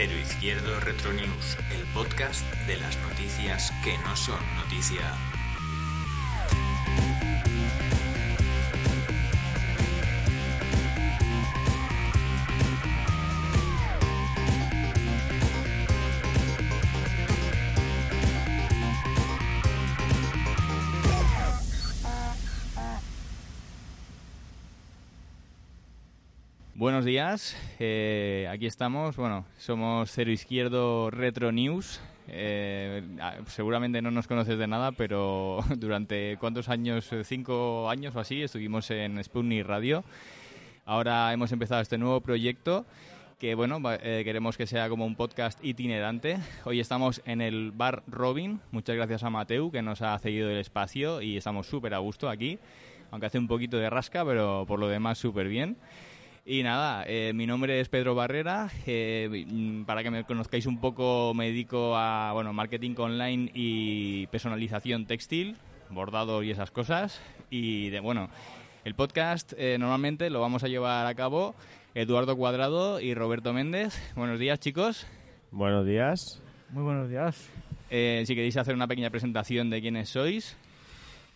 [0.00, 5.14] Cero Izquierdo Retro News, el podcast de las noticias que no son noticia.
[26.80, 29.14] Buenos días, eh, aquí estamos.
[29.14, 32.00] Bueno, somos Cero Izquierdo Retro News.
[32.26, 33.02] Eh,
[33.48, 38.90] seguramente no nos conoces de nada, pero durante cuántos años, cinco años o así, estuvimos
[38.90, 40.04] en Sputnik Radio.
[40.86, 42.86] Ahora hemos empezado este nuevo proyecto
[43.38, 46.38] que bueno, eh, queremos que sea como un podcast itinerante.
[46.64, 48.58] Hoy estamos en el Bar Robin.
[48.70, 52.30] Muchas gracias a Mateu que nos ha cedido el espacio y estamos súper a gusto
[52.30, 52.58] aquí.
[53.10, 55.76] Aunque hace un poquito de rasca, pero por lo demás súper bien.
[56.52, 58.68] Y nada, eh, mi nombre es Pedro Barrera.
[58.84, 64.26] Eh, mm, para que me conozcáis un poco, me dedico a bueno, marketing online y
[64.32, 65.58] personalización textil,
[65.90, 67.22] bordado y esas cosas.
[67.50, 68.30] Y de, bueno,
[68.84, 71.54] el podcast eh, normalmente lo vamos a llevar a cabo
[71.94, 73.96] Eduardo Cuadrado y Roberto Méndez.
[74.16, 75.06] Buenos días, chicos.
[75.52, 76.42] Buenos días.
[76.70, 77.48] Muy buenos días.
[77.90, 80.56] si queréis hacer una pequeña presentación de quiénes sois.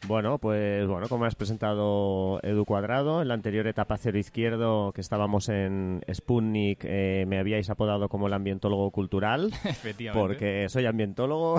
[0.07, 5.01] Bueno, pues bueno, como has presentado Edu Cuadrado, en la anterior etapa cero izquierdo que
[5.01, 9.51] estábamos en Sputnik eh, me habíais apodado como el ambientólogo cultural.
[9.65, 10.21] Efectivamente.
[10.21, 11.59] Porque soy ambientólogo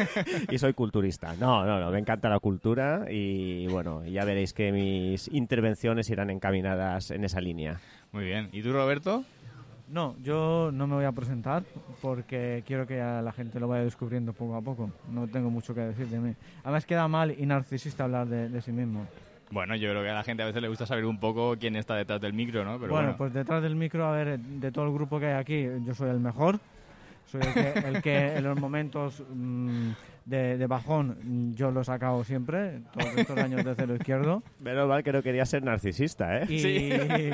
[0.50, 1.34] y soy culturista.
[1.38, 6.30] No, no, no, me encanta la cultura y bueno, ya veréis que mis intervenciones irán
[6.30, 7.80] encaminadas en esa línea.
[8.10, 8.48] Muy bien.
[8.52, 9.24] ¿Y tú, Roberto?
[9.88, 11.62] No, yo no me voy a presentar
[12.00, 14.90] porque quiero que la gente lo vaya descubriendo poco a poco.
[15.10, 16.34] No tengo mucho que decir de mí.
[16.62, 19.06] Además queda mal y narcisista hablar de, sí mismo.
[19.50, 21.76] Bueno, yo creo que a la gente a veces le gusta saber un poco quién
[21.76, 22.78] está detrás del micro, ¿no?
[22.80, 25.68] Pero bueno, pues detrás del micro, a ver, de todo el grupo que hay aquí,
[25.86, 26.58] yo soy el mejor.
[27.26, 27.40] Soy
[27.84, 29.90] el que, en los momentos mm,
[30.24, 34.42] de, bajón yo lo he sacado siempre, todos estos años de cero izquierdo.
[34.62, 36.46] Pero mal que no quería ser narcisista, ¿eh?
[36.46, 37.30] sí.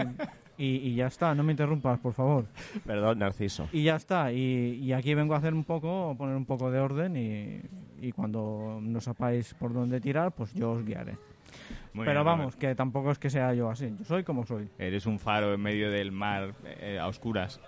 [0.63, 2.45] Y, ya está, no me interrumpas, por favor.
[2.85, 3.67] Perdón, Narciso.
[3.73, 7.17] Y ya está, y, aquí vengo a hacer un poco, poner un poco de orden
[7.17, 11.17] y, cuando no sepáis por dónde tirar, pues yo os guiaré.
[11.95, 14.69] Pero vamos, que tampoco es que sea yo así, yo soy como soy.
[14.79, 17.61] Eres un faro en medio del mar eh, a oscuras.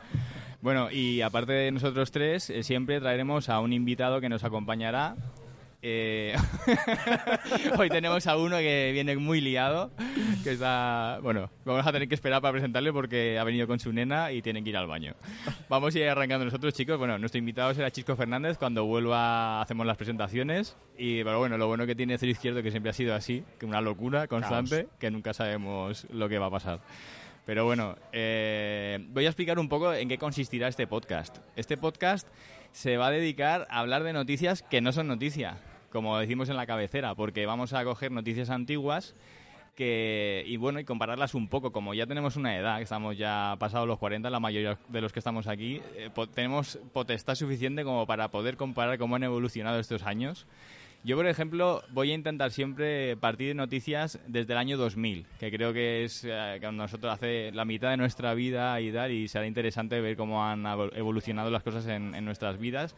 [0.60, 5.16] Bueno, y aparte de nosotros tres, eh, siempre traeremos a un invitado que nos acompañará
[5.84, 6.36] eh,
[7.78, 9.90] hoy tenemos a uno que viene muy liado,
[10.44, 11.18] que está...
[11.22, 14.42] Bueno, vamos a tener que esperar para presentarle porque ha venido con su nena y
[14.42, 15.14] tiene que ir al baño.
[15.68, 16.98] Vamos a ir arrancando nosotros, chicos.
[16.98, 18.58] Bueno, nuestro invitado será Chisco Fernández.
[18.58, 20.76] Cuando vuelva hacemos las presentaciones.
[20.96, 23.66] Y, pero bueno, lo bueno que tiene Cero Izquierdo que siempre ha sido así, que
[23.66, 26.80] una locura constante, que nunca sabemos lo que va a pasar.
[27.44, 31.38] Pero bueno, eh, voy a explicar un poco en qué consistirá este podcast.
[31.56, 32.28] Este podcast
[32.70, 35.56] se va a dedicar a hablar de noticias que no son noticias
[35.92, 39.14] como decimos en la cabecera, porque vamos a coger noticias antiguas
[39.74, 41.72] que, y bueno, y compararlas un poco.
[41.72, 45.12] Como ya tenemos una edad, que estamos ya pasados los 40, la mayoría de los
[45.12, 50.02] que estamos aquí, eh, tenemos potestad suficiente como para poder comparar cómo han evolucionado estos
[50.02, 50.46] años.
[51.04, 55.50] Yo, por ejemplo, voy a intentar siempre partir de noticias desde el año 2000, que
[55.50, 59.26] creo que es eh, cuando nosotros hace la mitad de nuestra vida y tal, y
[59.26, 60.64] será interesante ver cómo han
[60.94, 62.94] evolucionado las cosas en, en nuestras vidas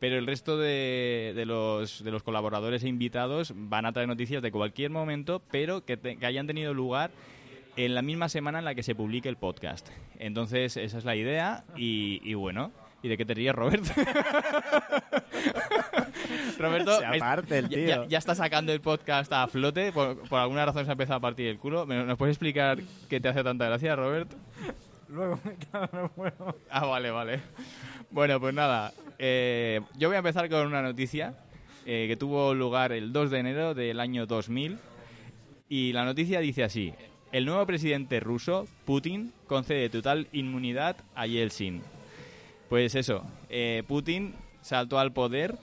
[0.00, 4.42] pero el resto de, de, los, de los colaboradores e invitados van a traer noticias
[4.42, 7.10] de cualquier momento, pero que, que hayan tenido lugar
[7.76, 9.88] en la misma semana en la que se publique el podcast.
[10.18, 12.72] Entonces, esa es la idea y, y bueno.
[13.00, 13.90] ¿Y de qué te ríes, Roberto?
[16.58, 17.00] Roberto
[17.68, 19.92] ya, Ya, está sacando el podcast a flote.
[19.92, 21.86] Por, por, alguna razón se ha empezado a partir el culo.
[21.86, 24.36] ¿Nos puedes explicar qué te hace tanta gracia, Roberto?
[25.08, 25.38] Luego,
[25.70, 26.54] claro, bueno.
[26.70, 27.40] Ah, vale, vale.
[28.10, 28.92] Bueno, pues nada.
[29.18, 31.34] Eh, yo voy a empezar con una noticia
[31.86, 34.78] eh, que tuvo lugar el 2 de enero del año 2000.
[35.68, 36.94] Y la noticia dice así.
[37.30, 41.82] El nuevo presidente ruso, Putin, concede total inmunidad a Yeltsin.
[42.70, 45.58] Pues eso, eh, Putin saltó al poder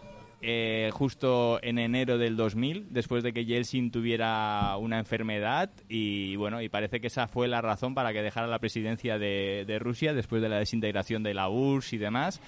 [0.48, 6.62] eh, justo en enero del 2000, después de que Yeltsin tuviera una enfermedad y bueno,
[6.62, 10.44] y parece que esa fue la razón para que dejara la presidencia de, Rusia después
[10.44, 12.42] de la desintegración de la URSS y demás.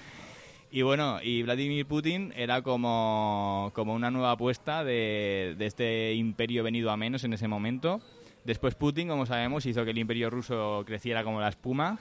[0.70, 6.62] Y bueno, y Vladimir Putin era como, como una nueva apuesta de, de este imperio
[6.62, 8.00] venido a menos en ese momento.
[8.44, 11.98] Después Putin, como sabemos, hizo que el imperio ruso creciera como la espuma.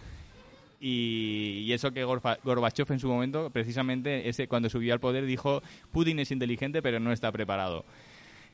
[0.79, 5.61] Y, eso que Gorba- Gorbachev en su momento, precisamente ese, cuando subió al poder, dijo,
[5.91, 7.83] Putin es inteligente pero no está preparado.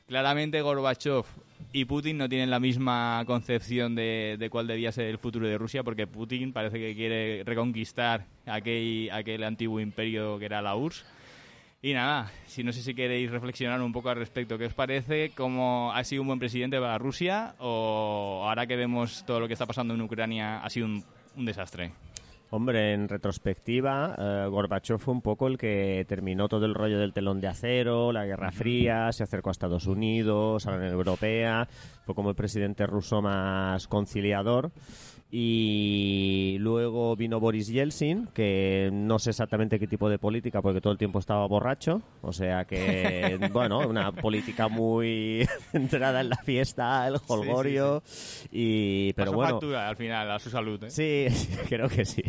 [0.06, 1.24] Claramente Gorbachev
[1.72, 5.56] y Putin no tienen la misma concepción de, de cuál debía ser el futuro de
[5.58, 11.04] Rusia, porque Putin parece que quiere reconquistar aquel, aquel antiguo imperio que era la URSS.
[11.82, 15.32] Y nada, si no sé si queréis reflexionar un poco al respecto, ¿qué os parece?
[15.36, 17.54] ¿Cómo ha sido un buen presidente para Rusia?
[17.58, 21.92] ¿O ahora que vemos todo lo que está pasando en Ucrania ha sido un desastre?
[22.56, 27.12] Hombre, en retrospectiva, eh, Gorbachev fue un poco el que terminó todo el rollo del
[27.12, 31.66] telón de acero, la Guerra Fría, se acercó a Estados Unidos, a la Unión Europea,
[32.06, 34.70] fue como el presidente ruso más conciliador.
[35.36, 40.92] Y luego vino Boris Yeltsin, que no sé exactamente qué tipo de política, porque todo
[40.92, 42.02] el tiempo estaba borracho.
[42.22, 48.00] O sea que, bueno, una política muy centrada en la fiesta, el holgorio.
[48.52, 49.50] Y, pero Pasó bueno.
[49.54, 50.90] factura al final a su salud, ¿eh?
[50.90, 51.26] Sí,
[51.68, 52.22] creo que sí.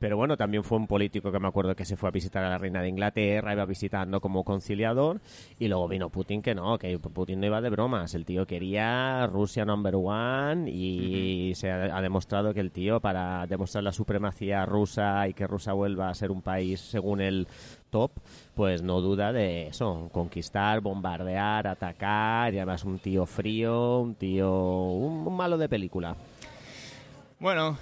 [0.00, 2.50] Pero bueno, también fue un político que me acuerdo que se fue a visitar a
[2.50, 5.20] la reina de Inglaterra, iba visitando como conciliador,
[5.56, 8.12] y luego vino Putin que no, que Putin no iba de bromas.
[8.16, 13.46] El tío quería Rusia number one y se ha, ha demostrado que el tío, para
[13.46, 17.46] demostrar la supremacía rusa y que Rusia vuelva a ser un país según el
[17.90, 18.10] top,
[18.54, 24.50] pues no duda de eso, conquistar, bombardear, atacar, y además un tío frío, un tío,
[24.52, 26.16] un, un malo de película.
[27.38, 27.78] Bueno,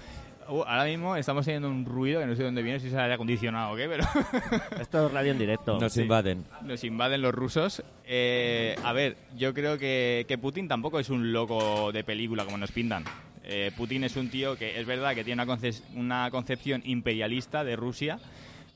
[0.49, 2.93] uh, ahora mismo estamos teniendo un ruido que no sé de dónde viene, si es
[2.93, 4.05] el aire acondicionado o qué, pero
[4.81, 5.79] Esto es radio en directo.
[5.81, 6.03] Nos Sí.
[6.03, 6.45] invaden.
[6.63, 7.83] nos invaden los rusos.
[8.05, 12.57] Eh, a ver, yo creo que, que Putin tampoco es un loco de película como
[12.57, 13.05] nos pintan.
[13.49, 17.65] Eh, Putin es un tío que es verdad que tiene una, conce- una concepción imperialista
[17.65, 18.19] de Rusia,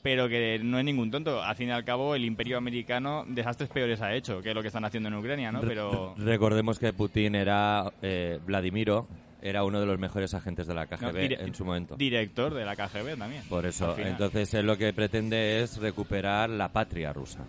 [0.03, 1.43] pero que no es ningún tonto.
[1.43, 4.69] Al fin y al cabo, el imperio americano desastres peores ha hecho que lo que
[4.69, 5.61] están haciendo en Ucrania, ¿no?
[5.61, 6.15] Re- Pero...
[6.17, 9.07] Recordemos que Putin era eh, Vladimiro,
[9.43, 11.97] era uno de los mejores agentes de la KGB no, en su momento.
[11.97, 13.43] Director de la KGB también.
[13.49, 17.41] Por eso, entonces él lo que pretende es recuperar la patria rusa.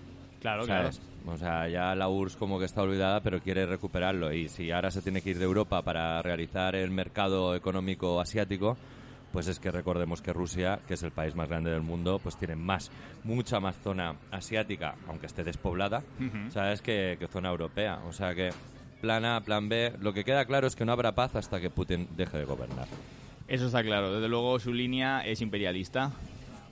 [0.44, 0.92] Claro, claro.
[0.92, 1.02] ¿sabes?
[1.26, 4.34] O sea, ya la URSS como que está olvidada, pero quiere recuperarlo.
[4.34, 8.76] Y si ahora se tiene que ir de Europa para realizar el mercado económico asiático,
[9.32, 12.36] pues es que recordemos que Rusia, que es el país más grande del mundo, pues
[12.36, 12.92] tiene más,
[13.24, 16.04] mucha más zona asiática, aunque esté despoblada.
[16.50, 16.82] ¿sabes?
[16.82, 18.02] Que, que zona europea.
[18.06, 18.50] O sea que
[19.00, 21.70] plan A, plan B, lo que queda claro es que no habrá paz hasta que
[21.70, 22.88] Putin deje de gobernar.
[23.48, 24.14] Eso está claro.
[24.14, 26.12] Desde luego su línea es imperialista.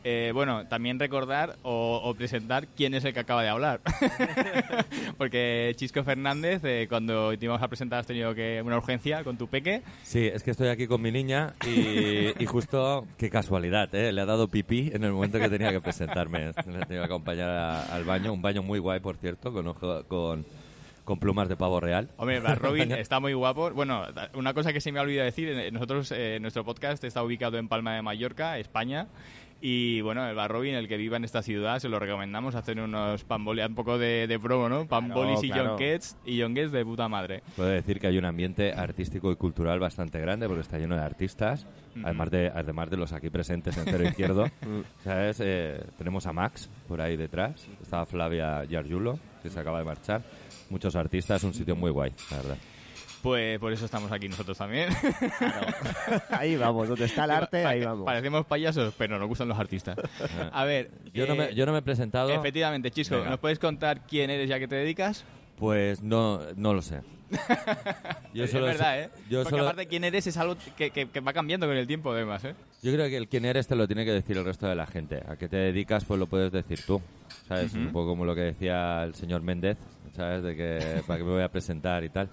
[0.04, 3.82] Eh, bueno, también recordar o, o presentar quién es el que acaba de hablar.
[5.18, 9.38] Porque Chisco Fernández, eh, cuando te íbamos a presentar, has tenido que una urgencia con
[9.38, 9.82] tu peque.
[10.04, 14.12] Sí, es que estoy aquí con mi niña y, y justo, qué casualidad, ¿eh?
[14.12, 16.40] le ha dado pipí en el momento que tenía que presentarme.
[16.46, 19.68] Le he tenido que acompañar a- al baño, un baño muy guay, por cierto, con,
[19.68, 20.46] ojo- con,
[21.06, 22.10] con plumas de pavo real.
[22.18, 23.72] Hombre, Brad Robin está muy guapo.
[23.72, 24.04] Bueno,
[24.34, 27.58] una cosa que se me ha olvidado decir, eh, nosotros, eh, nuestro podcast está ubicado
[27.58, 29.08] en Palma de Mallorca, España.
[29.64, 32.80] Y bueno, el Bar Robin, el que viva en esta ciudad, se lo recomendamos hacer
[32.80, 34.88] unos pambolis, un poco de, de promo, ¿no?
[34.88, 35.70] Pambolis y claro.
[35.70, 37.44] yonquets, y yonquets de puta madre.
[37.56, 41.04] Puedo decir que hay un ambiente artístico y cultural bastante grande porque está lleno de
[41.04, 41.68] artistas,
[42.04, 44.46] además, de, además de los aquí presentes en cero izquierdo.
[45.04, 45.40] ¿Sabes?
[45.44, 50.24] Eh, tenemos a Max por ahí detrás, está Flavia Giargiulo, que se acaba de marchar.
[50.72, 52.58] Muchos artistas, un sitio muy guay, la verdad.
[53.22, 54.90] Pues por eso estamos aquí nosotros también.
[56.32, 58.06] Ahí vamos, donde está el arte, ahí vamos.
[58.06, 59.96] Parecemos payasos, pero nos gustan los artistas.
[60.52, 62.30] A ver, Yo, no, eh, me, yo no me he presentado.
[62.32, 63.30] Efectivamente, Chisco, Venga.
[63.32, 65.24] ¿nos puedes contar quién eres ya que te dedicas?
[65.58, 67.02] Pues no, no lo sé.
[68.34, 69.10] Yo es solo verdad, sé- ¿eh?
[69.30, 71.88] Yo, Porque solo- aparte quién eres es algo que, que- que va cambiando con el
[71.88, 72.56] tiempo, además, ¿eh?
[72.82, 74.86] yo creo que el quién eres te lo tiene que decir el resto de la
[74.88, 75.22] gente.
[75.28, 77.02] A qué te dedicas, pues lo puedes decir tú.
[77.48, 77.74] ¿Sabes?
[77.74, 79.78] Un poco como lo que decía el señor Méndez,
[80.16, 80.44] ¿sabes?
[80.44, 82.30] De que para qué me voy a presentar y tal.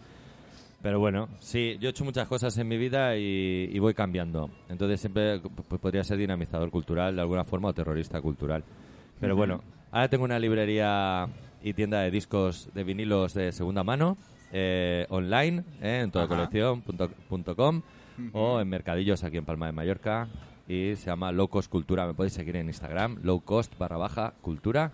[0.82, 4.50] Pero bueno, sí, yo he hecho muchas cosas en mi vida y, y voy cambiando.
[4.68, 8.62] Entonces siempre pues, podría ser dinamizador cultural de alguna forma o terrorista cultural.
[9.20, 11.28] Pero bueno, ahora tengo una librería
[11.62, 14.16] y tienda de discos de vinilos de segunda mano,
[14.52, 17.82] eh, online, eh, en todacolección.com
[18.32, 20.28] o en mercadillos aquí en Palma de Mallorca
[20.68, 22.06] y se llama Low Cost Cultura.
[22.06, 24.92] Me podéis seguir en Instagram, low cost barra baja cultura.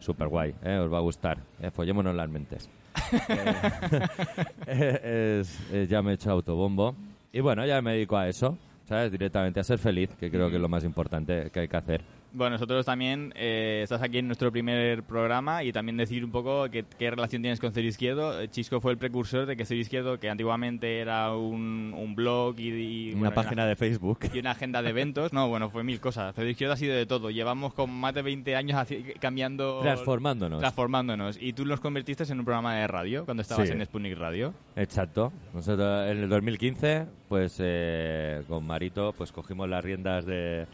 [0.00, 1.38] Super guay, eh, os va a gustar.
[1.62, 2.68] Eh, follémonos las mentes.
[4.66, 6.94] Eh, es- es- ya me he hecho autobombo.
[7.32, 9.12] Y bueno, ya me dedico a eso, ¿sabes?
[9.12, 12.02] Directamente a ser feliz, que creo que es lo más importante que hay que hacer.
[12.32, 16.70] Bueno, nosotros también eh, estás aquí en nuestro primer programa y también decir un poco
[16.70, 18.40] qué, qué relación tienes con Cero Izquierdo.
[18.40, 22.58] Eh, Chisco fue el precursor de que Cero Izquierdo, que antiguamente era un, un blog
[22.60, 24.20] y, y, Una bueno, página de Facebook.
[24.32, 25.32] y una agenda de eventos.
[25.32, 26.32] No, bueno, fue mil cosas.
[26.36, 27.30] Cero Izquierdo ha sido de todo.
[27.30, 28.86] Llevamos con más de 20 años
[29.18, 29.80] cambiando...
[29.82, 30.60] Transformándonos.
[30.60, 31.36] Transformándonos.
[31.40, 33.72] Y tú los convertiste en un programa de radio cuando estabas Sí.
[33.74, 34.54] en Sputnik Radio.
[34.76, 35.32] Exacto.
[35.52, 40.66] Nosotros en el 2015, pues eh, con Marito, pues cogimos las riendas de,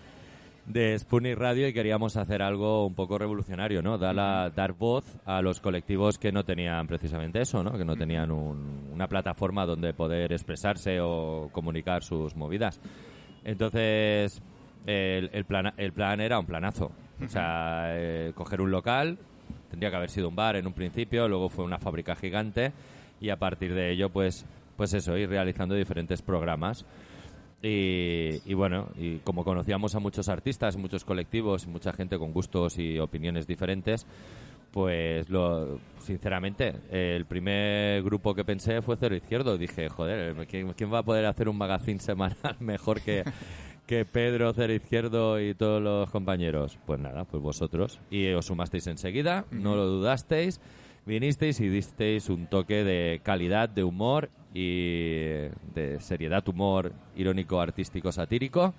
[0.66, 3.98] de Sputnik Radio y queríamos hacer algo un poco revolucionario, ¿no?
[3.98, 7.78] Dar, la- dar voz a los colectivos que no tenían precisamente eso, ¿no?
[7.78, 12.80] Que no tenían un- una plataforma donde poder expresarse o comunicar sus movidas.
[13.44, 14.42] Entonces,
[14.86, 16.90] el, el plan, el plan era un planazo.
[17.24, 19.18] O sea, eh, coger un local,
[19.70, 22.72] tendría que haber sido un bar en un principio, luego fue una fábrica gigante
[23.20, 24.44] y a partir de ello, pues,
[24.76, 26.84] pues eso, ir realizando diferentes programas.
[27.62, 32.78] Y, y bueno, y como conocíamos a muchos artistas, muchos colectivos, mucha gente con gustos
[32.78, 34.06] y opiniones diferentes,
[34.76, 39.56] pues lo, sinceramente, el primer grupo que pensé fue Cero Izquierdo.
[39.56, 43.24] Dije, joder, ¿quién, quién va a poder hacer un magazine semanal mejor que,
[43.86, 46.78] que Pedro, Cero Izquierdo y todos los compañeros?
[46.84, 48.00] Pues nada, pues vosotros.
[48.10, 50.60] Y os sumasteis enseguida, no lo dudasteis,
[51.06, 58.10] vinisteis y disteis un toque de calidad, de humor y de seriedad, humor irónico, artístico,
[58.10, 58.74] satírico.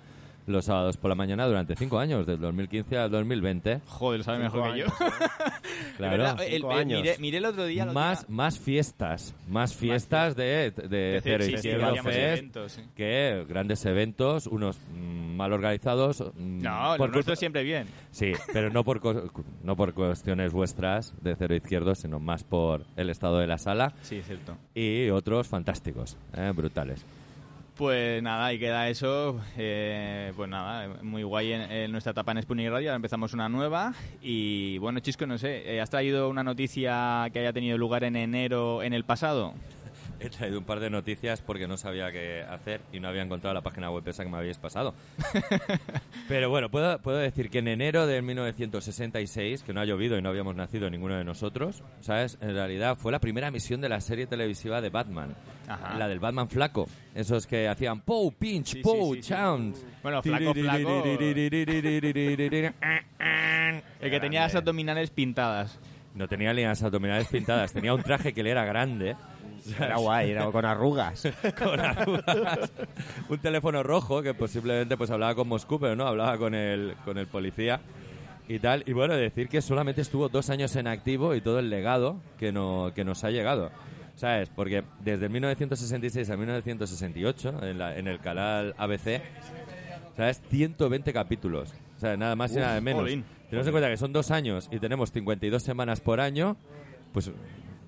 [0.48, 3.82] Los sábados por la mañana durante cinco años, del 2015 al 2020.
[3.86, 4.86] Joder, sabe mejor que yo.
[4.86, 4.94] años,
[5.98, 6.36] Claro.
[6.42, 7.02] El- el- años.
[7.02, 7.84] miré, miré el otro día...
[7.84, 12.72] más, más fiestas, más fiestas de, de, de- Cero sí, sí, Izquierdo hacíamos Fest, eventos,
[12.72, 12.82] sí.
[12.96, 16.20] que grandes eventos, unos mm, mal organizados.
[16.34, 17.86] mm, No, por lo siempre bien.
[18.10, 19.30] Sí, pero no por, co-
[19.62, 23.92] no por cuestiones vuestras de Cero Izquierdo, sino más por el estado de la sala
[24.00, 24.56] Sí, es cierto.
[24.74, 27.04] y otros fantásticos, eh, brutales.
[27.78, 29.40] Pues nada, y queda eso.
[29.56, 32.88] eh, pues nada, muy guay en, nuestra etapa en Sputnik Radio.
[32.88, 33.94] Ahora empezamos una nueva.
[34.20, 38.16] Y bueno, Chisco, no sé, eh, ¿has traído una noticia que haya tenido lugar en
[38.16, 39.54] enero en el pasado?
[40.20, 43.54] He traído un par de noticias porque no sabía qué hacer y no había encontrado
[43.54, 44.94] la página web esa que me habéis pasado.
[46.28, 50.22] Pero bueno, puedo, puedo decir que en enero de 1966, que no ha llovido y
[50.22, 52.36] no habíamos nacido ninguno de nosotros, ¿sabes?
[52.40, 55.36] En realidad fue la primera emisión de la serie televisiva de Batman.
[55.68, 55.96] Ajá.
[55.96, 56.88] La del Batman flaco.
[57.14, 59.28] Esos que hacían Pow, Pinch, Sí, Pow, sí, sí.
[59.30, 59.86] Chowns.
[60.02, 61.04] Bueno, flaco, flaco.
[64.00, 65.78] El que tenía las abdominales pintadas.
[66.14, 69.14] No tenía líneas abdominales pintadas, tenía un traje que le era grande.
[69.78, 71.22] Era guay, era con arrugas.
[71.58, 72.70] con arrugas.
[73.28, 77.18] un teléfono rojo que posiblemente pues hablaba con Moscú, pero no, hablaba con el, con
[77.18, 77.80] el policía
[78.48, 78.82] y tal.
[78.86, 82.52] Y bueno, decir que solamente estuvo dos años en activo y todo el legado que,
[82.52, 83.70] no, que nos ha llegado.
[84.16, 84.48] ¿Sabes?
[84.48, 89.20] Porque desde 1966 a 1968, en, la- en el canal ABC,
[90.16, 90.40] ¿sabes?
[90.50, 91.72] 120 capítulos.
[91.96, 93.04] O sea, nada más y nada menos.
[93.48, 96.56] Tenemos en cuenta que son dos años y tenemos 52 semanas por año,
[97.12, 97.30] pues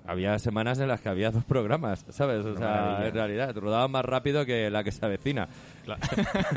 [0.05, 2.45] había semanas en las que había dos programas, ¿sabes?
[2.45, 5.47] O sea, en realidad, rodaban más rápido que la que se avecina.
[5.85, 6.01] Claro.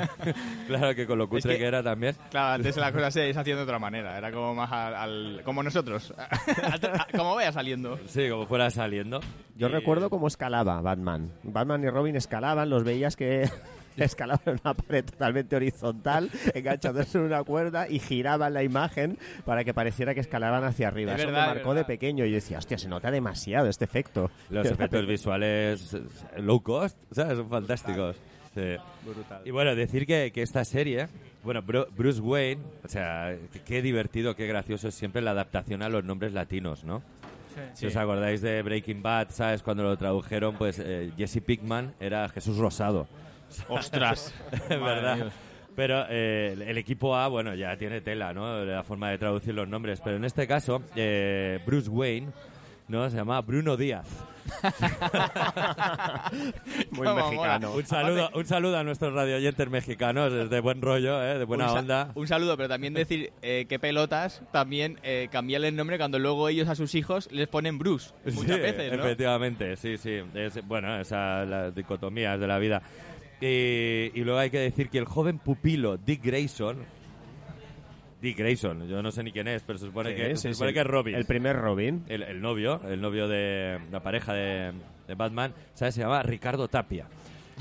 [0.66, 2.14] claro que con lo cutre que- que, era también.
[2.30, 4.16] Claro, antes la cosa se hacía de otra manera.
[4.18, 6.12] Era como más al, al- como nosotros.
[7.16, 7.98] como vaya saliendo.
[8.06, 9.20] Sí, como fuera saliendo.
[9.56, 11.30] Yo Y- recuerdo cómo escalaba Batman.
[11.42, 13.48] Batman y Robin escalaban, los veías que
[14.04, 19.64] escalaban en una pared totalmente horizontal, enganchados en una cuerda y giraban la imagen para
[19.64, 21.12] que pareciera que escalaban hacia arriba.
[21.12, 21.82] Es Eso verdad, me es marcó verdad.
[21.82, 24.30] de pequeño y yo decía, hostia, se nota demasiado este efecto.
[24.50, 25.96] Los efectos visuales
[26.38, 27.36] low cost, ¿sabes?
[27.38, 28.16] Son fantásticos.
[28.54, 28.76] Sí.
[29.44, 31.08] Y bueno, decir que, que esta serie,
[31.42, 33.36] bueno, Bru- Bruce Wayne, o sea,
[33.66, 37.02] qué divertido, qué gracioso es siempre la adaptación a los nombres latinos, ¿no?
[37.74, 39.62] Si os acordáis de Breaking Bad, ¿sabes?
[39.62, 43.06] Cuando lo tradujeron, pues eh, Jesse Pickman era Jesús Rosado.
[43.68, 44.32] Ostras.
[44.52, 45.32] Es verdad.
[45.76, 48.64] Pero eh, el- equipo A, bueno, ya tiene tela, ¿no?
[48.64, 50.00] La forma de traducir los nombres.
[50.02, 52.28] Pero en este caso, eh, Bruce Wayne,
[52.86, 53.10] ¿no?
[53.10, 54.06] Se llama Bruno Díaz.
[56.90, 57.72] Muy mexicano.
[57.72, 61.38] Un saludo, un saludo a nuestros radioyentes mexicanos, es de buen rollo, ¿eh?
[61.38, 62.10] de buena un, onda.
[62.14, 66.48] un saludo, pero también decir eh, que pelotas, también eh, cambiarle el nombre cuando luego
[66.48, 68.12] ellos a sus hijos les ponen Bruce.
[68.26, 69.04] Muchas Sí, veces, ¿no?
[69.04, 70.20] Efectivamente, sí, sí.
[70.34, 72.82] Es, bueno, esas las dicotomías de la vida.
[73.46, 76.78] Y, y luego hay que decir que el joven pupilo Dick Grayson,
[78.22, 80.54] Dick Grayson, yo no sé ni quién es, pero se supone, que, Sí, se sí,
[80.54, 80.74] supone sí.
[80.74, 81.14] que es Robin.
[81.14, 82.04] El primer Robin.
[82.08, 84.72] el, el novio, el novio de la pareja de,
[85.06, 85.94] de Batman, ¿sabes?
[85.94, 87.06] Se llama Ricardo Tapia.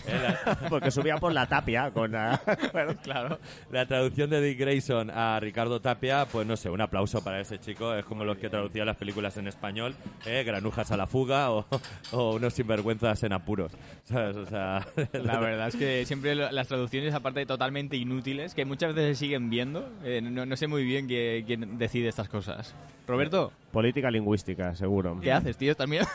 [0.08, 0.36] Eh,
[0.70, 2.42] Porque subía por la tapia con la...
[3.04, 3.40] claro.
[3.72, 7.60] La traducción de Dick Grayson a Ricardo Tapia, pues no sé, un aplauso para ese
[7.60, 7.94] chico.
[7.94, 9.96] Es como los que traducían las películas en español,
[10.26, 10.44] ¿eh?
[10.44, 11.66] Granujas a la fuga o,
[12.12, 13.72] o unos sinvergüenzas en apuros.
[14.04, 14.36] ¿Sabes?
[14.36, 18.94] O sea, La verdad es que siempre las traducciones, aparte de totalmente inútiles, que muchas
[18.94, 22.76] veces se siguen viendo, eh, no, no sé muy bien quién decide estas cosas.
[23.08, 25.20] Roberto, Política lingüística, seguro.
[25.22, 25.76] ¿qué haces, tío?
[25.76, 26.06] También.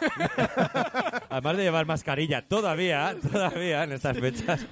[1.30, 4.66] Además de llevar mascarilla todavía, todavía en estas fechas.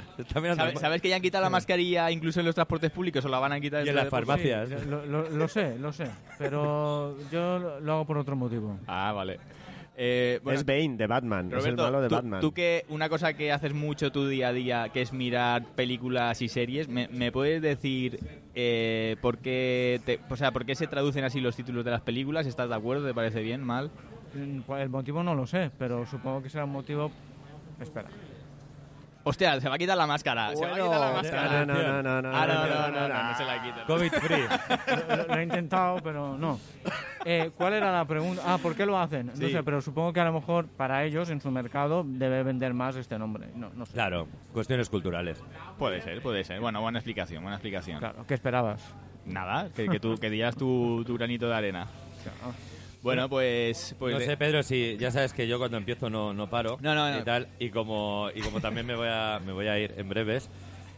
[0.81, 3.53] ¿Sabes, que ya han quitado la mascarilla incluso en los transportes públicos o la van
[3.53, 4.71] a quitar Y en las farmacias.
[4.87, 6.07] Lo, lo- lo sé, lo sé.
[6.39, 8.79] Pero yo lo hago por otro motivo.
[8.87, 9.39] Ah, vale.
[9.99, 12.41] Eh, bueno, es Bane de Batman, es el malo de tú, Batman.
[12.43, 16.43] tú que una cosa que haces mucho tu día a día, que es mirar películas
[16.43, 18.21] y series, ¿me, me puedes decir
[18.55, 22.03] eh, por, qué te- o sea, por qué se traducen así los títulos de las
[22.03, 22.47] películas?
[22.47, 23.07] ¿Estás de acuerdo?
[23.07, 23.63] ¿Te parece bien?
[23.63, 23.91] ¿Mal?
[24.35, 27.11] Mm, cuál- El motivo no lo sé, pero supongo que será un motivo...
[27.81, 28.09] Espera.
[29.29, 30.55] Hostia, se va a quitar la máscara.
[30.55, 31.67] se va a quitar la máscara.
[31.67, 33.23] no, no, no, no, Ah, no, no, no, no, no, no, no.
[33.31, 33.85] no se la quita.
[33.85, 34.45] COVID free.
[35.17, 36.61] Lo, lo he intentado, pero no.
[37.25, 38.41] Eh, ¿Cuál era la pregunta?
[38.47, 39.27] Ah, ¿por qué lo hacen?
[39.27, 39.51] No Sí.
[39.51, 42.95] sé, pero supongo que a lo mejor para ellos en su mercado debe vender más
[42.95, 43.49] este nombre.
[43.57, 43.95] No, no sé.
[43.95, 45.43] Claro, cuestiones culturales.
[45.77, 46.61] Puede ser, puede ser.
[46.61, 47.99] Bueno, buena explicación, buena explicación.
[47.99, 48.81] Claro, ¿qué esperabas?
[49.25, 51.89] Nada, que, que tú que digas tu, tu granito de arena.
[53.07, 53.95] Bueno, pues...
[53.99, 56.95] pues no sé, Pedro, si ya sabes que yo cuando empiezo no, no paro No,
[56.95, 57.19] no, no.
[57.19, 60.09] y tal, y como, y como también me voy a, me voy a ir en
[60.09, 60.49] breves,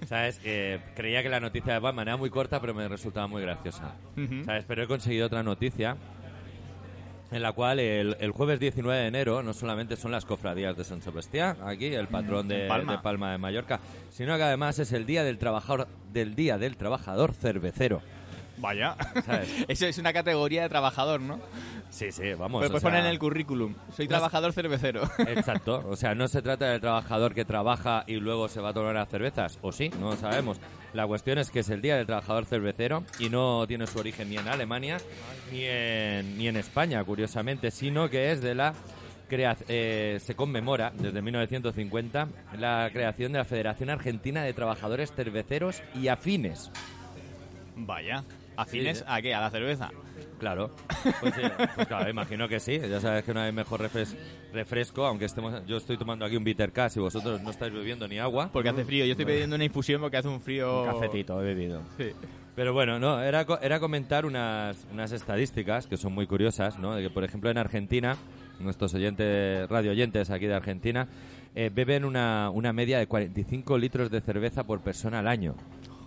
[0.07, 0.41] ¿sabes?
[0.45, 3.95] Eh, creía que la noticia de Batman era muy corta, pero me resultaba muy graciosa.
[4.45, 4.65] ¿sabes?
[4.67, 5.97] Pero he conseguido otra noticia
[7.31, 10.85] en la cual el, el jueves 19 de enero no solamente son las cofradías de
[10.85, 12.93] San Sebastián, aquí, el patrón de Palma.
[12.93, 16.77] de Palma de Mallorca, sino que además es el día del trabajador, del día del
[16.77, 18.01] trabajador cervecero.
[18.61, 18.97] Vaya.
[19.25, 19.49] ¿Sabes?
[19.69, 21.39] Eso es una categoría de trabajador, ¿no?
[21.91, 22.61] Sí, sí, vamos.
[22.61, 23.75] Pues puedes sea- poner en el currículum.
[23.97, 25.03] Soy trabajador cervecero.
[25.19, 28.75] Exacto, o sea, no se trata del trabajador que trabaja y luego se va a
[28.75, 30.59] tomar las cervezas, o sí, no lo sabemos.
[30.93, 34.31] La cuestión es que es el Día del Trabajador Cervecero y no tiene su origen
[34.31, 34.97] ni en Alemania
[35.53, 38.73] ni en, ni en España, curiosamente, sino que es de la
[39.29, 45.83] crea- eh, se conmemora desde 1950 la creación de la Federación Argentina de Trabajadores Cerveceros
[45.95, 46.71] y Afines.
[47.77, 48.25] Vaya.
[48.59, 49.11] ¿Afines Sí, sí.
[49.11, 49.35] a qué?
[49.35, 49.91] ¿A la cerveza?
[50.39, 50.71] Claro,
[51.21, 51.41] pues, sí,
[51.75, 52.79] pues claro, imagino que sí.
[52.79, 54.17] Ya sabes que no hay mejor refres-
[54.53, 58.07] refresco, aunque estemos, yo estoy tomando aquí un bitter cash y vosotros no estáis bebiendo
[58.07, 58.51] ni agua.
[58.53, 59.05] Porque hace frío.
[59.05, 60.83] Yo estoy pidiendo una infusión porque hace un frío...
[60.83, 61.83] Un cafetito he bebido.
[61.97, 62.11] Sí.
[62.55, 66.95] Pero bueno, no, era, era comentar unas, unas estadísticas que son muy curiosas, ¿no?
[66.97, 68.17] De que, por ejemplo, en Argentina,
[68.61, 71.07] nuestros oyentes, radio oyentes aquí de Argentina,
[71.55, 75.55] eh, beben una, una media de 45 litros de cerveza por persona al año,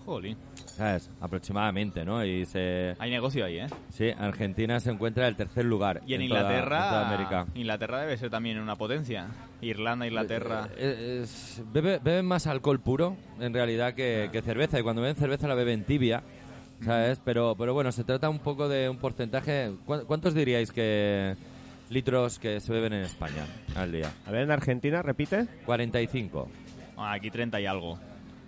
[0.05, 0.37] Jolín.
[0.75, 1.09] ¿Sabes?
[1.21, 2.23] Aproximadamente, ¿no?
[2.25, 2.95] Y se...
[2.99, 3.67] Hay negocio ahí, ¿eh?
[3.89, 6.01] Sí, Argentina se encuentra en el tercer lugar.
[6.05, 6.77] Y en, Inglaterra...
[6.83, 7.45] en toda América.
[7.55, 9.27] Inglaterra debe ser también una potencia.
[9.61, 10.67] Irlanda, Inglaterra...
[10.77, 14.79] Eh, es- bebe- beben más alcohol puro, en realidad, que, que cerveza.
[14.79, 16.23] Y cuando beben cerveza la beben tibia,
[16.83, 17.19] ¿sabes?
[17.23, 19.71] Pero, pero bueno, se trata un poco de un porcentaje.
[19.85, 21.35] ¿Cu- ¿Cuántos diríais que
[21.89, 24.11] litros que se beben en España al día?
[24.25, 25.45] A ver, en Argentina, repite.
[25.65, 26.47] 45.
[26.95, 27.99] Bueno, aquí 30 y algo.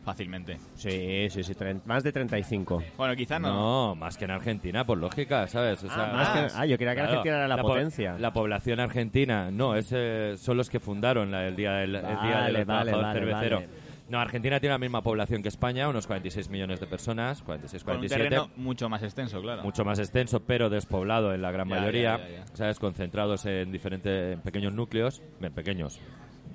[0.03, 0.57] Fácilmente.
[0.75, 1.53] Sí, sí, sí,
[1.85, 2.83] más de 35.
[2.97, 3.53] Bueno, quizá no.
[3.53, 5.81] No, más que en Argentina, por lógica, ¿sabes?
[5.83, 8.17] O sea, más que- ah, yo creía que claro, Argentina era la, po- potencia.
[8.19, 12.01] La población argentina, no, es, eh, son los que fundaron la- el Día del, el
[12.01, 13.61] día del vale, cervecero.
[14.09, 17.93] No, Argentina tiene la misma población que España, unos 46 millones de personas, 46, Con
[17.93, 18.29] un 47.
[18.29, 19.63] terreno mucho más extenso, claro.
[19.63, 22.45] Mucho más extenso, pero despoblado en la gran Ya, mayoría, ya, ya, ya.
[22.53, 22.77] ¿sabes?
[22.77, 25.99] Concentrados en diferentes en pequeños núcleos, en pequeños,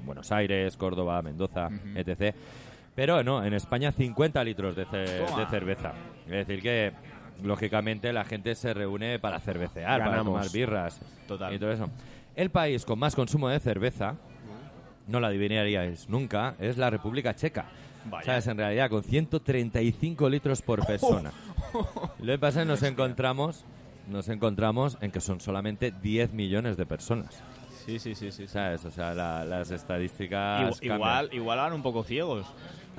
[0.04, 2.34] Buenos Aires, Córdoba, Mendoza, etc.
[2.98, 5.92] Pero no, en España 50 litros de, ce- de cerveza.
[6.26, 6.92] Es decir que,
[7.44, 10.34] lógicamente, la gente se reúne para cervecear, para Ganamos.
[10.34, 11.54] tomar birras Total.
[11.54, 11.88] y todo eso.
[12.34, 14.16] El país con más consumo de cerveza,
[15.06, 17.66] no la adivinaríais nunca, es la República Checa.
[18.10, 18.24] Vaya.
[18.26, 18.48] ¿Sabes?
[18.48, 21.30] En realidad, con 135 litros por persona.
[22.18, 23.64] Lo que pasa es que nos encontramos,
[24.08, 27.40] nos encontramos en que son solamente 10 millones de personas.
[27.88, 28.46] Sí, sí, sí, sí.
[28.46, 28.84] ¿Sabes?
[28.84, 30.78] O sea, la- las estadísticas.
[30.82, 32.46] Igual, igual, igual van un poco ciegos.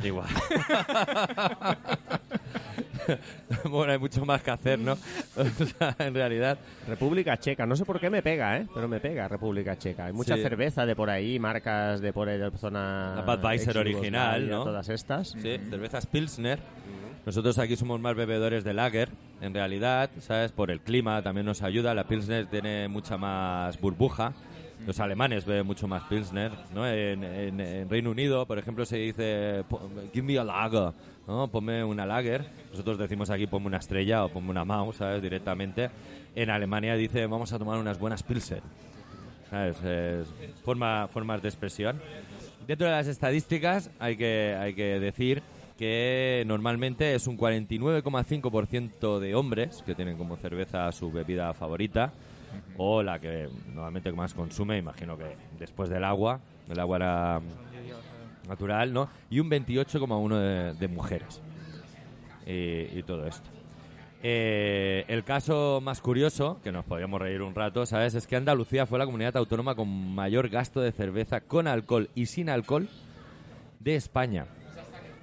[0.03, 0.25] Igual.
[3.69, 4.93] bueno, hay mucho más que hacer, ¿no?
[4.93, 6.57] O sea, en realidad.
[6.87, 8.65] República Checa, no sé por qué me pega, ¿eh?
[8.73, 10.05] Pero me pega República Checa.
[10.05, 10.41] Hay mucha Sí.
[10.41, 13.13] cerveza de por ahí, marcas de por ahí de zona...
[13.17, 14.63] La Budweiser ex-Yugoslavia, original, ¿no?
[14.63, 15.27] Todas estas.
[15.29, 16.57] Sí, cervezas Pilsner.
[17.27, 19.09] Nosotros aquí somos más bebedores de lager,
[19.41, 20.51] en realidad, ¿sabes?
[20.51, 21.93] Por el clima también nos ayuda.
[21.93, 24.33] La Pilsner tiene mucha más burbuja.
[24.87, 26.87] Los alemanes beben mucho más Pilsner, ¿no?
[26.87, 29.81] En, Reino Unido, por ejemplo, se dice, "Po-
[30.13, 30.93] give me a lager,
[31.27, 31.47] ¿no?
[31.47, 32.45] Ponme una lager.
[32.71, 35.21] Nosotros decimos aquí, ponme una estrella o ponme una mouse, ¿sabes?
[35.21, 35.89] Directamente.
[36.35, 38.61] En Alemania dice, vamos a tomar unas buenas Pilsen.
[39.49, 39.81] ¿Sabes?
[39.83, 40.27] Es
[40.63, 41.99] forma, formas de expresión.
[42.67, 45.41] Dentro de las estadísticas hay que, hay que decir
[45.77, 52.11] que normalmente es un 49,5% de hombres que tienen como cerveza su bebida favorita
[52.77, 57.41] o la que normalmente más consume, imagino que después del agua, el agua era
[58.47, 59.09] natural, ¿no?
[59.29, 61.41] Y un 28,1% de, de mujeres.
[62.45, 63.49] Y, y todo esto.
[64.21, 68.15] Eh, el caso más curioso, que nos podríamos reír un rato, ¿sabes?
[68.15, 72.25] Es que Andalucía fue la comunidad autónoma con mayor gasto de cerveza con alcohol y
[72.25, 72.89] sin alcohol
[73.79, 74.45] de España.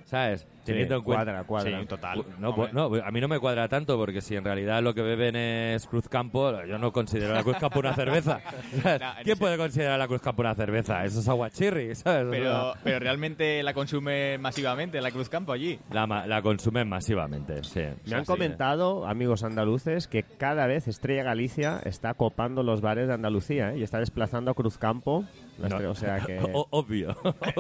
[0.05, 0.47] ¿Sabes?
[0.73, 1.25] Teniendo en cuenta.
[1.25, 1.81] cuadra, cuadra.
[1.81, 2.25] Sí, total.
[2.39, 5.03] No, pues, no, a mí no me cuadra tanto porque si en realidad lo que
[5.03, 8.41] beben es Cruz Campo, yo no considero la Cruz Campo una cerveza.
[8.77, 8.91] No,
[9.25, 11.05] ¿Quién puede considerar la Cruz Campo una cerveza?
[11.05, 12.27] Eso es agua chirri, ¿sabes?
[12.31, 15.79] Pero, pero realmente la consume masivamente la Cruz Campo allí.
[15.91, 17.81] La, ma- la consumen masivamente, sí.
[17.81, 18.25] Me han Sí, sí.
[18.27, 23.79] comentado, amigos andaluces, que cada vez Estrella Galicia está copando los bares de Andalucía ¿eh?
[23.79, 25.25] y está desplazando a Cruzcampo.
[25.25, 25.91] La No.
[25.91, 26.39] O sea que...
[26.39, 27.17] O- obvio.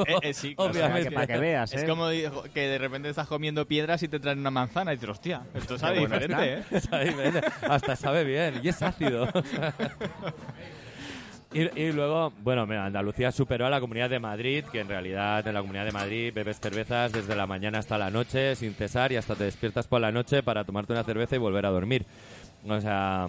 [0.07, 0.71] Eh, eh, sí, claro.
[0.71, 1.77] o sea, que para que veas, ¿eh?
[1.77, 5.11] Es como que de repente estás comiendo piedras y te traen una manzana y dices,
[5.11, 6.81] hostia, esto sabe bueno diferente, ¿eh?
[6.81, 8.61] Sabe bien, Hasta sabe bien.
[8.63, 9.29] Y es ácido.
[11.53, 15.47] Y, y luego, bueno, mira, Andalucía superó a la Comunidad de Madrid, que en realidad
[15.47, 19.13] en la Comunidad de Madrid bebes cervezas desde la mañana hasta la noche sin cesar
[19.13, 22.05] y hasta te despiertas por la noche para tomarte una cerveza y volver a dormir.
[22.69, 23.29] O sea,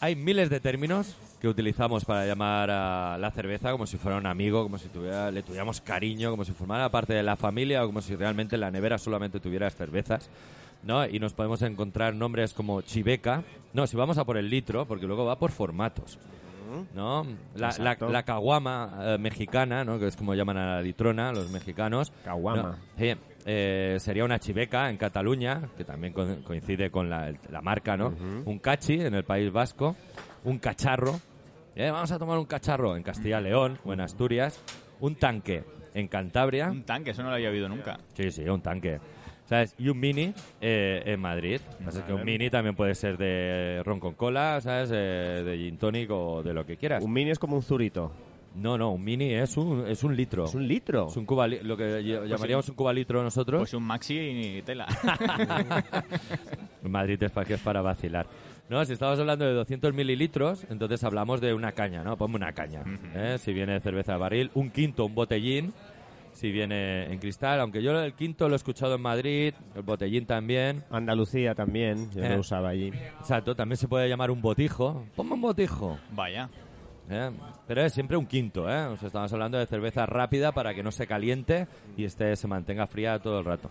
[0.00, 4.26] hay miles de términos que utilizamos para llamar a la cerveza como si fuera un
[4.26, 7.86] amigo, como si tuviera, le tuviéramos cariño, como si formara parte de la familia o
[7.88, 10.30] como si realmente en la nevera solamente tuvieras cervezas.
[10.84, 11.04] ¿no?
[11.06, 13.42] Y nos podemos encontrar nombres como chiveca.
[13.72, 16.18] No, si vamos a por el litro, porque luego va por formatos.
[16.94, 17.26] ¿no?
[17.56, 19.98] La, la, la caguama eh, mexicana, ¿no?
[19.98, 22.12] que es como llaman a la litrona los mexicanos.
[22.24, 22.62] Caguama.
[22.62, 22.76] ¿no?
[22.98, 23.12] Sí,
[23.46, 28.14] eh, sería una chiveca en Cataluña, que también co- coincide con la, la marca, ¿no?
[28.46, 29.96] Un cachi en el País Vasco,
[30.44, 31.18] un cacharro.
[31.74, 34.62] Eh, vamos a tomar un cacharro en Castilla León o en Asturias,
[35.00, 36.70] un tanque en Cantabria.
[36.70, 37.98] Un tanque, eso no lo había oído nunca.
[38.14, 39.00] Sí, sí, un tanque.
[39.46, 39.74] ¿Sabes?
[39.78, 41.60] Y un mini eh, en Madrid.
[41.86, 44.90] Así que un mini también puede ser de ron con cola, ¿sabes?
[44.92, 47.02] Eh, de gin tonic o de lo que quieras.
[47.02, 48.12] Un mini es como un zurito.
[48.54, 50.44] No, no, un mini es un, es un litro.
[50.44, 51.08] Es un litro.
[51.08, 53.60] Es un cuba lo que ll- llamaríamos un cubalitro nosotros.
[53.60, 54.86] Pues un maxi y tela.
[56.82, 58.26] Madrid es para que es para vacilar.
[58.72, 62.16] No, si estamos hablando de 200 mililitros, entonces hablamos de una caña, ¿no?
[62.16, 62.82] Ponme una caña.
[63.14, 63.36] ¿eh?
[63.38, 65.74] Si viene cerveza de barril, un quinto, un botellín.
[66.32, 70.24] Si viene en cristal, aunque yo el quinto lo he escuchado en Madrid, el botellín
[70.24, 70.84] también.
[70.90, 72.30] Andalucía también, yo Eh.
[72.30, 72.88] lo usaba allí.
[73.20, 75.04] Exacto, también se puede llamar un botijo.
[75.16, 75.98] Ponme un botijo.
[76.12, 76.48] Vaya.
[77.10, 77.30] ¿eh?
[77.66, 78.86] Pero es siempre un quinto, ¿eh?
[78.86, 81.66] O sea, estamos hablando de cerveza rápida para que no se caliente
[81.98, 83.68] y este se mantenga fría todo el rato.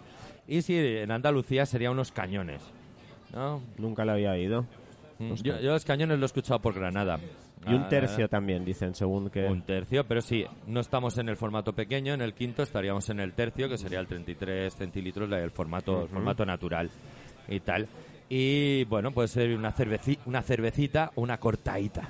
[0.48, 2.62] Y si en Andalucía sería unos cañones,
[3.34, 3.64] ¿no?
[3.80, 4.68] Nunca lo había oído.
[5.44, 7.20] Yo, yo los cañones lo he escuchado por Granada.
[7.68, 9.46] Y un Ah, tercio también, dicen, según que...
[9.46, 13.20] Un tercio, pero sí, no estamos en el formato pequeño, en el quinto estaríamos en
[13.20, 16.90] el tercio, que sería el 33 centilitros, el formato, el formato natural
[17.48, 17.88] y tal.
[18.30, 22.10] Y bueno, puede ser una, cerveci- una cervecita o una cortaíta.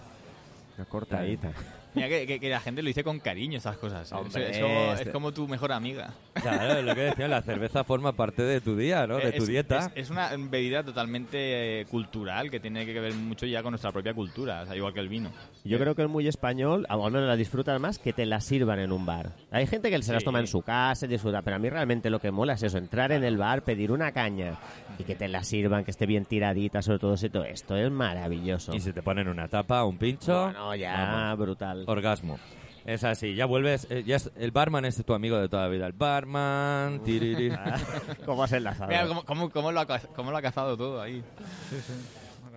[0.77, 1.51] Una cortadita.
[1.93, 4.11] Mira que, que- que la gente lo dice con cariño esas cosas.
[4.11, 4.15] ¿eh?
[4.15, 6.13] Hombre, Eso- eso este- es como tu mejor amiga.
[6.33, 9.17] Claro, lo que decía, la cerveza forma parte de tu día, ¿no?
[9.17, 9.91] De Es- tu dieta.
[9.95, 13.91] Es, es una bebida totalmente eh, cultural que tiene que ver mucho ya con nuestra
[13.91, 15.31] propia cultura, o sea, igual que el vino.
[15.63, 18.39] Yo creo que es muy español, a- al menos la disfrutan más que te la
[18.41, 19.31] sirvan en un bar.
[19.51, 20.25] Hay gente que se las Sí.
[20.25, 22.77] toma en su casa y disfruta, pero a mí realmente lo que mola es eso,
[22.77, 24.55] entrar en el bar, pedir una caña
[24.97, 27.91] y que te la sirvan, que esté bien tiradita, sobre todo si todo esto es
[27.91, 28.73] maravilloso.
[28.73, 31.80] Y si te ponen una tapa, un pincho, Bueno, ya, vamos, brutal.
[31.87, 32.39] Orgasmo.
[32.85, 35.69] Es así, ya vuelves, eh, ya es- el barman es tu amigo de toda la
[35.69, 35.85] vida.
[35.85, 37.51] El barman, tiriri.
[38.25, 38.89] ¿Cómo has enlazado?
[38.89, 41.23] Mira cómo, cómo- cómo lo ha, cómo lo ha cazado todo ahí.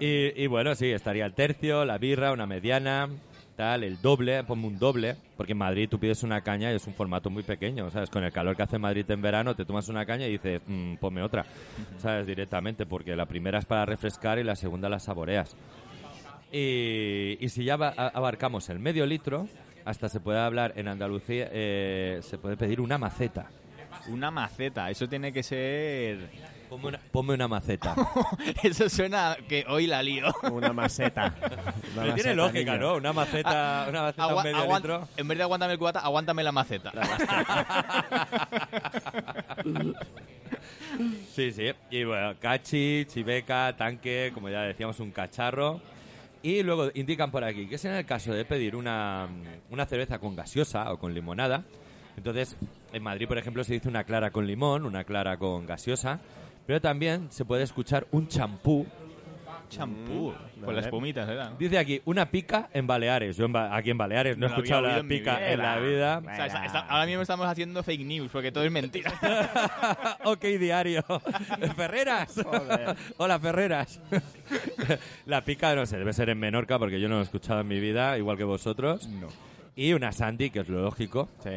[0.01, 3.09] Y, y bueno, sí, estaría el tercio, la birra, una mediana,
[3.57, 6.87] tal, el doble, ponme un doble, porque en Madrid tú pides una caña y es
[6.87, 8.11] un formato muy pequeño, ¿sabes?
[8.11, 10.95] Con el calor que hace Madrid en verano, te tomas una caña y dices, "Mm,
[10.97, 11.45] ponme otra,
[11.99, 12.27] ¿sabes?
[12.27, 15.55] Directamente, porque la primera es para refrescar y la segunda la saboreas.
[16.57, 19.49] Y, y si ya abarcamos el medio litro,
[19.85, 23.47] hasta se puede hablar en Andalucía, eh, se puede pedir una maceta.
[24.07, 26.29] Una maceta, eso tiene que ser...
[26.69, 27.95] Ponme una, ponme una maceta.
[28.63, 30.27] eso suena que hoy la lío.
[30.53, 31.35] Una maseta.
[31.95, 32.87] Una Pero tiene lógica, niño.
[32.87, 32.95] ¿no?
[32.97, 35.09] Una maceta, una maceta Agua- medio aguant- litro.
[35.17, 36.93] En vez de aguántame el cubata, aguántame la maceta.
[41.35, 41.73] Sí, sí.
[41.91, 45.81] Y bueno, cachi, chiveca, tanque, como ya decíamos, un cacharro.
[46.45, 49.27] Y luego indican por aquí que es en el caso de pedir una,
[49.71, 51.65] una cerveza con gaseosa o con limonada.
[52.19, 52.55] Entonces,
[52.93, 56.21] en Madrid, por ejemplo, se dice una clara con limón, una clara con gaseosa.
[56.67, 58.87] Pero también se puede escuchar un champú
[59.77, 60.33] champú.
[60.57, 61.53] Mm, Con las espumitas, ¿era?
[61.59, 63.37] Dice aquí, una pica en Baleares.
[63.37, 65.79] Yo en Ba- aquí en Baleares no he No escuchado la en pica en la
[65.79, 66.19] vida.
[66.19, 69.13] O sea, está- está- ahora mismo estamos haciendo fake news porque todo es mentira.
[70.25, 71.03] ok, diario.
[71.77, 72.41] Ferreras.
[73.17, 74.01] Hola, Ferreras.
[75.27, 77.69] la pica, no sé, debe ser en Menorca porque yo no lo he escuchado en
[77.69, 79.09] mi vida, igual que vosotros.
[79.09, 79.29] no.
[79.77, 81.29] Y una Sandy, que es lo lógico.
[81.43, 81.51] Sí.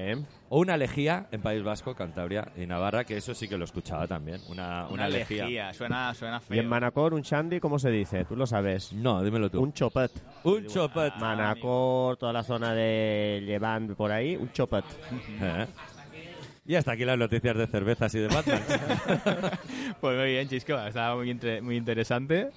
[0.49, 4.07] O una lejía en País Vasco, Cantabria y Navarra, que eso sí que lo escuchaba
[4.07, 4.39] también.
[4.47, 5.43] Una, una, Una lejía.
[5.43, 5.73] lejía.
[5.73, 6.55] Suena, suena feo.
[6.55, 8.23] Y en Manacor, un shandy, ¿cómo se dice?
[8.25, 8.93] Tú lo sabes.
[8.93, 9.62] No, dímelo tú.
[9.62, 10.12] Un chopet.
[10.43, 11.13] Un chopet.
[11.19, 14.86] Manacor, toda la zona de Levant por ahí, un chopet.
[15.41, 15.65] Eh.
[16.65, 18.62] Y hasta aquí las noticias de cervezas y de Batman.
[20.01, 20.77] Pues muy bien, Chisco.
[20.79, 22.49] Estaba muy, inter- muy interesante.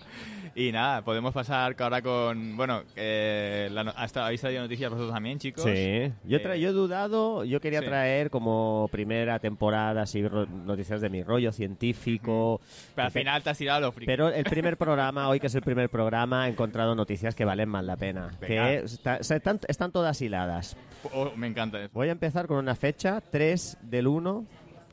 [0.55, 2.57] Y nada, podemos pasar ahora con...
[2.57, 5.63] Bueno, eh, la hasta, ¿habéis traído noticias vosotros también, chicos?
[5.65, 6.13] Sí.
[6.25, 7.87] Yo, tra- Eh, yo he dudado, yo quería sí.
[7.87, 12.61] traer como primera temporada así noticias de mi rollo científico.
[12.95, 14.07] Pero al final te has tirado lo friki.
[14.07, 17.69] Pero el primer programa, hoy que es el primer programa, he encontrado noticias que valen
[17.69, 18.31] más la pena.
[18.41, 18.67] Venga.
[18.67, 20.77] Que está- se- están, están todas hiladas.
[21.15, 21.91] Oh, me encanta eso.
[21.95, 24.45] Voy a empezar con una fecha, 3 del 1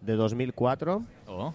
[0.01, 1.03] de 2004.
[1.27, 1.53] Oh.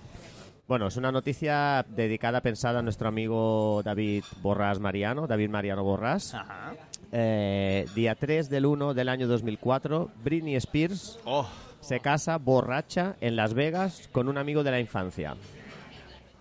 [0.69, 6.35] Bueno, es una noticia dedicada, pensada a nuestro amigo David Borrás Mariano, David Mariano Borrás.
[6.35, 6.75] Ajá.
[7.11, 11.47] Eh, día 3 del 1 del año 2004, Britney Spears Oh.
[11.81, 15.35] se casa borracha en Las Vegas con un amigo de la infancia.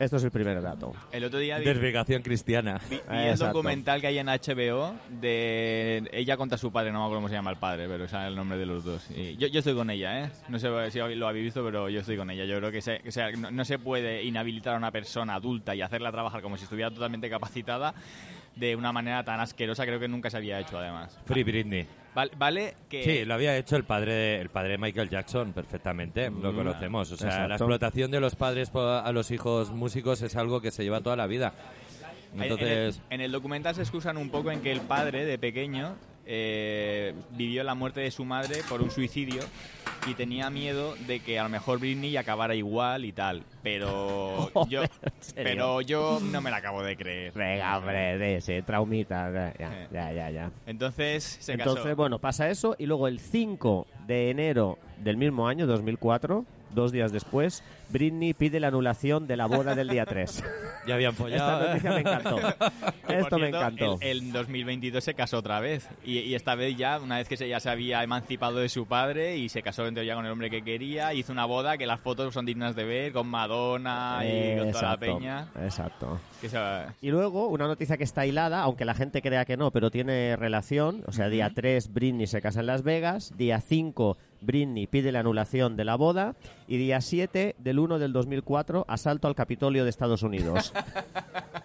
[0.01, 0.93] Esto es el primer dato.
[1.11, 2.81] El otro día vi, Desvigación cristiana.
[2.89, 3.53] vi- vi Ah, el exacto.
[3.57, 7.35] documental que hay en HBO de ella contra su padre, no me acuerdo cómo se
[7.35, 9.07] llama el padre, pero sabe el nombre de los dos.
[9.11, 10.31] Y yo, yo estoy con ella, ¿eh?
[10.49, 12.45] No sé si lo habéis visto, pero yo estoy con ella.
[12.45, 15.83] Yo creo que se- sea, no, no se puede inhabilitar a una persona adulta y
[15.83, 17.93] hacerla trabajar como si estuviera totalmente capacitada
[18.55, 21.17] de una manera tan asquerosa, creo que nunca se había hecho además.
[21.25, 21.87] Free Britney.
[22.13, 23.03] Vale, vale que...
[23.03, 26.55] Sí, lo había hecho el padre, de- el padre de Michael Jackson perfectamente, lo Mm,
[26.57, 27.11] conocemos.
[27.11, 30.83] O sea, la explotación de los padres a los hijos músicos es algo que se
[30.83, 31.53] lleva toda la vida.
[32.35, 35.23] En- Entonces, En, el, en el documental se excusan un poco en que el padre,
[35.25, 39.41] de pequeño, eh, vivió la muerte de su madre por un suicidio
[40.07, 43.43] y tenía miedo de que a lo mejor Britney acabara igual y tal.
[43.61, 44.81] Pero yo,
[45.35, 47.33] pero yo no me la acabo de creer.
[47.33, 49.31] Venga, hombre, de ese traumita.
[49.31, 49.87] Ya, ya, Eh.
[49.91, 50.29] ya, ya.
[50.31, 50.51] ya.
[50.65, 51.95] Entonces se Entonces, casó.
[51.95, 57.11] bueno, pasa eso y luego el 5 de enero del mismo año, 2004, dos días
[57.11, 60.43] después, Britney pide la anulación de la boda del día 3.
[60.87, 61.63] ya habían Esta follado.
[61.65, 61.67] ¿eh?
[61.69, 62.37] noticia me encantó.
[63.09, 63.97] Esto me cierto, encantó.
[64.01, 65.87] El, el 2022 se casó otra vez.
[66.05, 68.85] Y, y esta vez ya, una vez que se, ya se había emancipado de su
[68.85, 71.85] padre y se casó en teoría con el hombre que quería, hizo una boda que
[71.85, 75.47] las fotos son dignas de ver, con Madonna y con toda la peña.
[75.63, 76.19] exacto.
[76.39, 76.57] Que se-
[77.01, 80.35] Y luego, una noticia que está hilada, aunque la gente crea que no, pero tiene
[80.35, 81.03] relación.
[81.07, 83.33] O sea, día 3, Britney se casa en Las Vegas.
[83.37, 86.35] Día 5, Britney pide la anulación de la boda.
[86.67, 90.73] Y día 7 del 1 del 2004, asalto al Capitolio de Estados Unidos.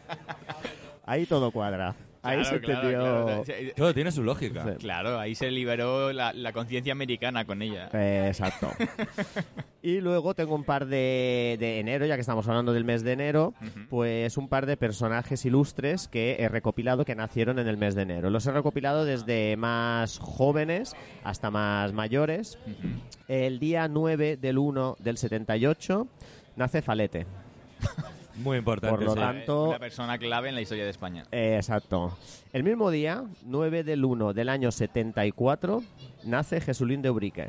[1.07, 1.95] Ahí todo cuadra.
[2.27, 3.25] Ahí Claro, se claro, entendió.
[3.25, 3.45] claro.
[3.45, 4.65] Sí, Todo tiene su lógica.
[4.65, 4.71] Sí.
[4.79, 7.89] Claro, ahí se liberó la, la conciencia americana con ella.
[7.93, 8.71] Eh, exacto.
[9.83, 13.12] y luego tengo un par de, de enero, ya que estamos hablando del mes de
[13.12, 13.55] enero,
[13.89, 18.03] pues un par de personajes ilustres que he recopilado que nacieron en el mes de
[18.03, 18.31] enero.
[18.31, 22.59] Los he recopilado desde más jóvenes hasta más mayores.
[23.29, 26.07] El día 9 del 1 del 78
[26.57, 27.27] nace Falete.
[28.38, 28.96] Muy importante.
[28.96, 29.18] Por lo sí.
[29.18, 31.25] tanto- Una persona clave en la historia de España.
[31.33, 32.16] Eh, exacto.
[32.53, 35.83] El mismo día, 9 del 1 del año 74,
[36.25, 37.49] nace Jesulín de Ubrique.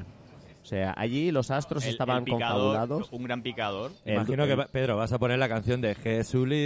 [0.67, 3.07] O sea, allí los astros El- estaban el picador, confabulados.
[3.13, 3.91] Un gran picador.
[4.03, 6.59] El- Imagino que, Pedro, vas a poner la canción de Jesulín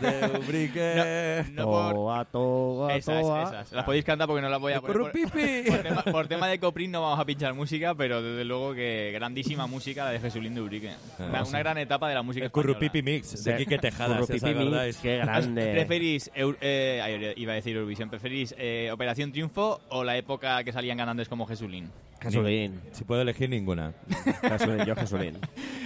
[0.00, 1.44] de Ubrique.
[1.52, 1.92] No por...
[1.94, 3.42] Toa, toa, Esas, toa.
[3.42, 3.72] esas.
[3.72, 4.96] Las podéis cantar porque no las voy a poner.
[4.96, 8.72] Por, por tema, por tema de Coprín no vamos a pinchar música, pero desde luego
[8.72, 10.92] que grandísima música la de Jesulín de Urique.
[11.18, 12.74] Una, una gran etapa de la música El española.
[12.78, 15.70] Currupipi Mix de Quique Tejadas, ¿os Currupipi Mix, qué grande.
[15.72, 20.96] ¿Preferís, eh, iba a decir Eurovisión, ¿preferís eh, Operación Triunfo o la época que salían
[20.96, 21.90] ganantes como Jesulín?
[22.20, 22.80] Jesulín.
[23.02, 23.94] Si puedo elegir ninguna.
[24.42, 25.36] Jesulín, yo Jesulín.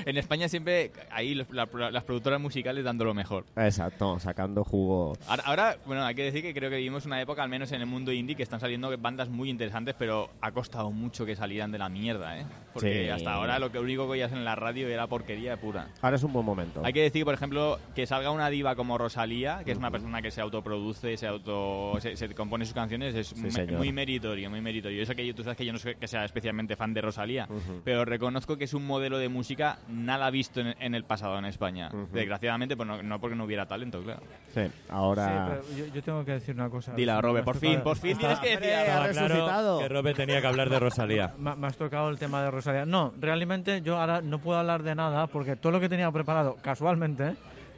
[0.05, 3.47] En España siempre ahí los- la- las productoras musicales dando lo mejor.
[3.57, 5.15] Exacto, sacando jugo.
[5.27, 7.81] Ahora, ahora, bueno, hay que decir que creo que vivimos una época, al menos en
[7.81, 11.73] el mundo indie, que están saliendo bandas muy interesantes, pero ha costado mucho que salieran
[11.73, 12.45] de la mierda, ¿eh?
[12.75, 13.09] Porque Sí.
[13.09, 15.89] hasta ahora lo que único que oías en la radio era porquería pura.
[16.03, 16.83] Ahora es un buen momento.
[16.85, 20.21] Hay que decir, por ejemplo, que salga una diva como Rosalía, que es una persona
[20.21, 23.79] que se autoproduce, se auto se, se compone sus canciones, es me- señor.
[23.79, 25.03] muy meritorio, muy meritorio.
[25.03, 27.49] Eso que yo- tú sabes que yo no soy que sea especialmente fan de Rosalía,
[27.85, 31.45] pero reconozco que es un modelo de música nada visto en, en el pasado en
[31.47, 31.91] España.
[32.13, 34.21] Desgraciadamente, pues no, no porque no hubiera talento, claro.
[34.53, 35.61] Sí, ahora...
[35.71, 36.93] Sí, yo, yo tengo que decir una cosa.
[36.95, 39.79] Dila, Robert, por fin, por fin tienes que decir Estaba claro resucitado.
[39.79, 41.33] que Robert tenía que hablar de Rosalía.
[41.39, 42.85] Me, me has tocado el tema de Rosalía.
[42.87, 46.57] No, realmente yo ahora no puedo hablar de nada porque todo lo que tenía preparado,
[46.63, 47.35] casualmente, Eh,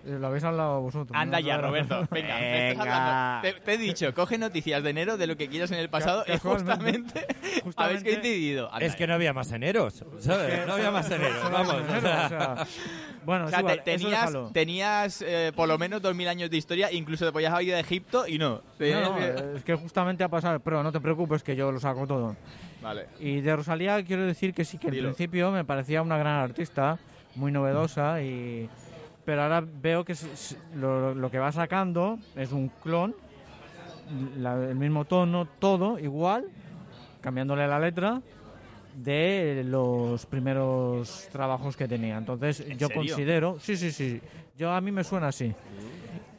[0.09, 1.11] Lo habéis hablado vosotros.
[1.18, 1.47] Anda ¿no?
[1.47, 1.59] ya.
[1.59, 2.07] Roberto.
[2.11, 3.37] Venga, me estás Venga.
[3.40, 3.49] hablando.
[3.59, 6.25] Te, te he dicho, coge noticias de enero de lo que quieras en el pasado
[6.27, 6.40] y casualmente-
[6.73, 8.73] justamente, habéis justamente- coincidido.
[8.73, 10.66] Anda, Es que no había más eneros, ¿sabes?
[10.66, 11.75] No había más eneros, vamos.
[11.75, 12.66] o sea,
[13.25, 16.51] bueno, O es sea, igual, te- eso tenías, tenías eh, por lo menos 2000 años
[16.51, 18.62] de historia, incluso te podías haber ido de Egipto y no.
[18.79, 22.37] Es que justamente ha pasado, pero no te preocupes que yo lo saco todo.
[22.81, 23.07] Vale.
[23.21, 25.09] Y de Rosalía quiero decir que sí, que en Dilo.
[25.09, 26.97] principio me parecía una gran artista,
[27.35, 28.68] muy novedosa, y
[29.28, 30.14] pero ahora veo que
[30.76, 33.14] lo, lo que va sacando es un clon,
[34.38, 36.46] la- el mismo tono, todo igual,
[37.20, 38.22] cambiándole la letra
[38.94, 42.16] de los primeros trabajos que tenía.
[42.16, 43.02] Entonces ¿En yo serio?
[43.02, 44.18] considero, sí, sí, sí,
[44.56, 45.52] yo a mí me suena así.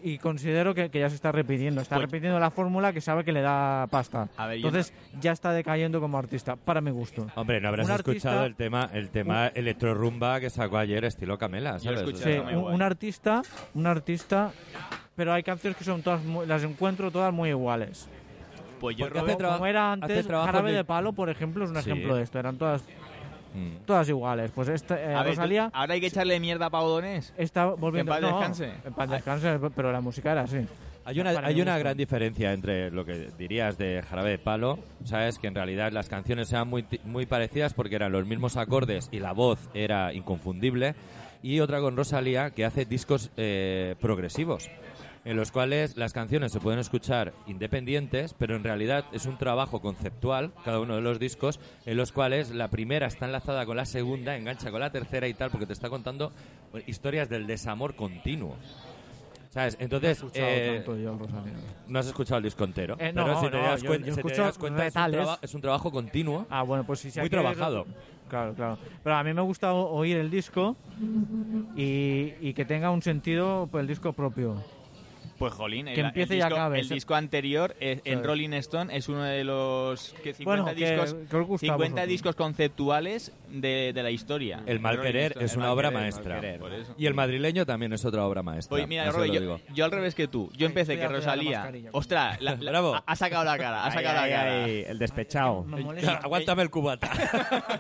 [0.02, 3.26] Y considero que, que ya se está repitiendo, está Pues- repitiendo la fórmula que sabe
[3.26, 4.30] que le da pasta.
[4.38, 7.28] A ver, yo Entonces ya está decayendo como artista, para mi gusto.
[7.36, 11.38] Hombre, no habrás Un escuchado artista- el tema, el tema electrorumba que sacó ayer estilo
[11.38, 12.00] Camela, ¿sabes?
[12.18, 13.42] Sí, un, un artista,
[13.74, 14.52] un artista,
[15.18, 18.08] pero hay canciones que son todas, muy- las encuentro todas muy iguales.
[18.80, 21.72] Pues yo, Porque Robert, hace Como era antes, Jarabe de- de Palo, por ejemplo, es
[21.72, 21.90] un Sí.
[21.90, 22.40] ejemplo de esto.
[22.40, 22.86] Eran todas,
[23.54, 23.86] mm.
[23.86, 24.52] todas iguales.
[24.52, 27.34] Pues esta, eh, a ver, tú- Rosalía ahora hay que echarle mierda a Pau Donés.
[27.38, 28.12] está volviendo...
[28.12, 28.72] Que en paz no, descanse.
[28.86, 30.60] En paz descanse, pero la música era así.
[31.06, 35.40] Hay una, hay una gran diferencia entre lo que dirías de Jarabe de Palo, ¿sabes?
[35.40, 39.10] Que en realidad las canciones eran muy, ti- muy parecidas porque eran los mismos acordes
[39.12, 40.94] y la voz era inconfundible.
[41.42, 44.70] Y otra con Rosalía, que hace discos eh, progresivos,
[45.26, 49.82] en los cuales las canciones se pueden escuchar independientes, pero en realidad es un trabajo
[49.82, 53.86] conceptual, cada uno de los discos, en los cuales la primera está enlazada con la
[53.86, 56.32] segunda, engancha con la tercera y tal, porque te está contando
[56.88, 58.56] historias del desamor continuo.
[59.50, 59.78] ¿Sabes?
[59.80, 61.18] Entonces, No he escuchado eh, tanto yo
[61.88, 62.94] no has escuchado el disco entero.
[63.00, 64.96] Eh, pero no, si te no, das yo- cuenta, yo si te das cuenta es,
[64.96, 66.46] un es un trabajo continuo.
[66.52, 67.18] Ah, bueno, pues sí, sí.
[67.20, 67.88] Muy hay que- trabajado.
[68.30, 68.78] Claro, claro.
[69.04, 70.76] Pero a mí me gusta oír el disco
[71.76, 74.64] y, y que tenga un sentido pues, el disco propio.
[75.40, 78.26] Pues jolín, el, Que empiece el y disco, acabe, el disco anterior eh, en Sí.
[78.26, 82.08] Rolling Stone es uno de los que 50 Bueno, que- discos que a 50 vosotros.
[82.08, 84.62] discos conceptuales de, de la historia.
[84.66, 86.42] El mal querer es una obra maestra.
[86.98, 88.76] Y el madrileño también es otra obra maestra.
[88.76, 89.12] Oye, mira,
[89.74, 90.50] yo, al revés que tú.
[90.56, 91.72] Yo empecé que Rosalía.
[91.92, 92.96] Ostras, la- la- Bravo.
[92.96, 94.68] ha, ha sacado la cara, ha sacado Ay, la cara.
[94.68, 95.66] el despechado.
[96.24, 97.10] Aguántame el cubata.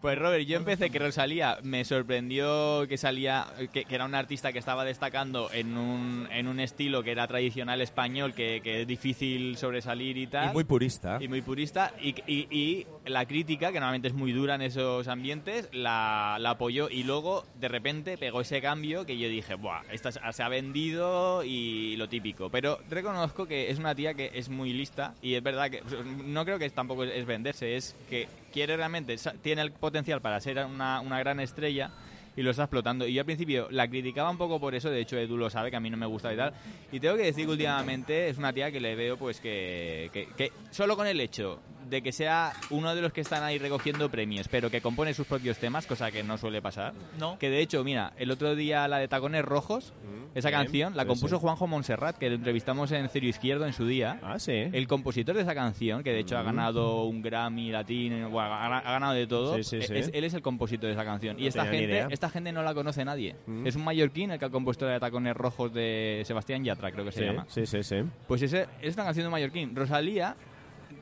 [0.00, 4.52] Pues Robert, yo empecé que Rosalía me sorprendió que salía, que, que era una artista
[4.52, 8.86] que estaba destacando en un, en un estilo que era tradicional español, que, que es
[8.88, 10.50] difícil sobresalir y tal.
[10.50, 11.18] y muy purista.
[11.20, 15.08] y muy purista y, y- y la crítica que normalmente es muy dura en esos
[15.08, 19.82] ambientes la, la apoyó y luego de repente pegó ese cambio que yo dije Buah,
[19.90, 24.48] esta se ha vendido y lo típico pero reconozco que es una tía que es
[24.48, 25.82] muy lista y es verdad que
[26.24, 30.64] no creo que tampoco es venderse es que quiere realmente tiene el potencial para ser
[30.64, 31.90] una, una gran estrella
[32.36, 33.06] y lo está explotando.
[33.06, 35.70] Y yo al principio la criticaba un poco por eso, de hecho Edu lo sabe,
[35.70, 36.52] que a mí no me gusta y tal.
[36.90, 40.28] Y tengo que decir que últimamente es una tía que le veo pues que, que,
[40.36, 44.08] que solo con el hecho de que sea uno de los que están ahí recogiendo
[44.10, 46.94] premios, pero que compone sus propios temas, cosa que no suele pasar.
[47.18, 47.38] No.
[47.38, 49.92] Que de hecho, mira, el otro día la de Tacones Rojos,
[50.34, 51.40] esa bien, canción, la compuso sí.
[51.42, 54.18] Juanjo Montserrat, que lo entrevistamos en Cero Izquierdo en su día.
[54.22, 54.52] Ah, sí.
[54.72, 58.78] El compositor de esa canción, que de hecho ha ganado un Grammy latino, bueno, ha,
[58.78, 59.92] ha ganado de todo, Sí, sí, sí.
[59.94, 61.38] es- él es el compositor de esa canción.
[61.38, 62.14] Y No esta tenía ni gente.
[62.24, 63.34] Esta gente no la conoce nadie.
[63.46, 63.66] Mm.
[63.66, 67.04] Es un mallorquín el que ha compuesto la de Tacones Rojos de Sebastián Yatra, creo
[67.04, 67.46] que se Sí, llama.
[67.48, 67.96] sí, sí, sí.
[68.28, 69.74] Pues ese, es una canción de mallorquín.
[69.74, 70.36] Rosalía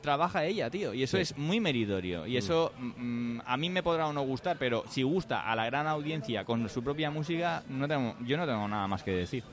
[0.01, 1.21] trabaja ella, tío, y eso Sí.
[1.23, 2.25] es muy meritorio.
[2.27, 5.65] Y eso mm, a mí me podrá o no gustar, pero si gusta a la
[5.65, 9.43] gran audiencia con su propia música, no tengo, yo no tengo nada más que decir.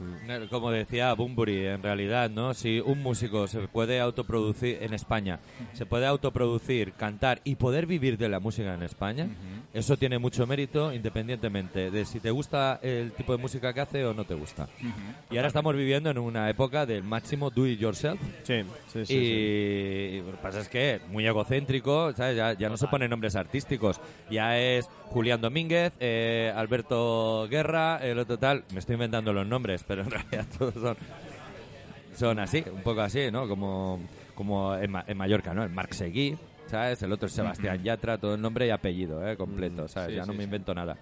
[0.51, 2.55] Como decía Bumburi, en realidad, ¿no?
[2.55, 5.39] Si un músico se puede autoproducir en España,
[5.75, 9.29] se puede autoproducir, cantar y poder vivir de la música en España,
[9.75, 14.05] eso tiene mucho mérito independientemente de si te gusta el tipo de música que hace
[14.05, 14.69] o no te gusta.
[15.31, 18.21] Y ahora estamos viviendo en una época del máximo do it yourself.
[18.45, 19.15] Sí, sí, sí.
[19.15, 22.37] y que pasa es que muy egocéntrico, ¿sabes?
[22.37, 24.01] Ya, ya no se ponen nombres artísticos.
[24.31, 28.65] Ya es Julián Domínguez, eh, Alberto Guerra, el otro tal.
[28.73, 30.97] Me estoy inventando los nombres, pero en realidad todos son,
[32.17, 33.49] son así, un poco así, ¿no?
[33.49, 34.01] Como,
[34.35, 35.63] como en, Ma- en Mallorca, ¿no?
[35.65, 37.03] El Marc Seguí, ¿sabes?
[37.03, 39.37] El otro es Sebastián Yatra, todo el nombre y apellido, ¿eh?
[39.37, 40.11] Completo, ¿sabes?
[40.11, 40.45] sí, ya no sí, me sí.
[40.45, 40.97] invento nada.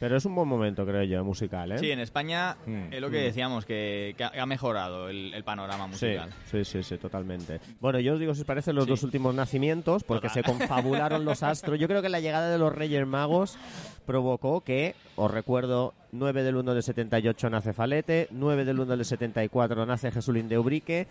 [0.00, 1.78] Pero es un buen momento, creo yo, musical, ¿eh?
[1.78, 2.90] Sí, en España Mm.
[2.92, 6.30] es lo que decíamos, que, que ha mejorado el, el panorama musical.
[6.50, 7.60] sí, sí, sí, totalmente.
[7.80, 8.90] Bueno, yo os digo, si os parecen los Sí.
[8.90, 11.78] dos últimos nacimientos, porque se confabularon los astros.
[11.78, 13.58] Yo creo que la llegada de los Reyes Magos
[14.06, 19.04] provocó que, os recuerdo, 9 del 1 del 78 nace Falete, 9 del 1 del
[19.04, 21.08] 74 nace Jesulín de Ubrique,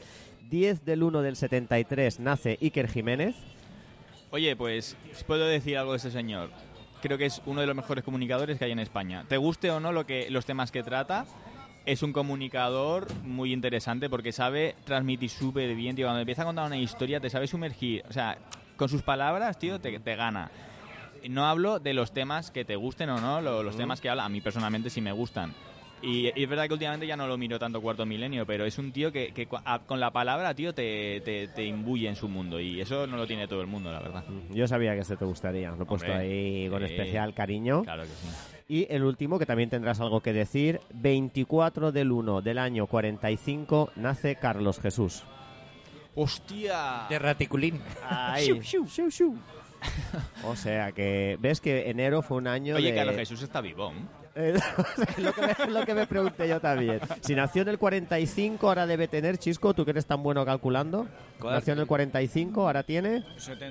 [0.49, 3.35] 10 del 1 del 73 nace Iker Jiménez.
[4.31, 4.97] Oye, pues,
[5.27, 6.49] ¿puedo decir algo de este señor?
[7.01, 9.25] Creo que es uno de los mejores comunicadores que hay en España.
[9.27, 11.25] Te guste o no lo que los temas que trata,
[11.85, 16.05] es un comunicador muy interesante porque sabe transmitir súper bien, tío.
[16.07, 18.03] Cuando empieza a contar una historia, te sabe sumergir.
[18.09, 18.37] O sea,
[18.77, 20.51] con sus palabras, tío, te, te gana.
[21.29, 24.25] No hablo de los temas que te gusten o no, lo- los temas que habla.
[24.25, 25.53] A mí personalmente sí me gustan.
[26.01, 28.77] Y, y es verdad que últimamente ya no lo miro tanto cuarto milenio, pero es
[28.77, 32.15] un tío que, que cua- a- con la palabra, tío, te, te, te imbuye en
[32.15, 32.59] su mundo.
[32.59, 34.23] Y eso no lo tiene todo el mundo, la verdad.
[34.49, 36.93] Yo sabía que este te gustaría, lo he puesto ahí con sí.
[36.93, 37.83] especial cariño.
[37.83, 38.27] Claro que sí.
[38.69, 43.91] Y el último, que también tendrás algo que decir, 24 del 1 del año 45
[43.95, 45.23] nace Carlos Jesús.
[46.15, 47.07] ¡Hostia!
[47.09, 47.79] De raticulín.
[48.07, 48.45] Ahí.
[50.43, 52.95] O sea que, ves que enero fue un año Oye, de...
[52.95, 53.91] Carlos Jesús está vivo.
[53.91, 53.93] ¿eh?
[54.41, 54.53] Eh,
[55.17, 56.99] lo, que me, lo que me pregunté yo también.
[57.21, 61.07] Si nació en el 45, ahora debe tener, Chisco, tú que eres tan bueno calculando.
[61.39, 61.55] ¿Cuál?
[61.55, 63.23] Nació en el 45, ahora tiene...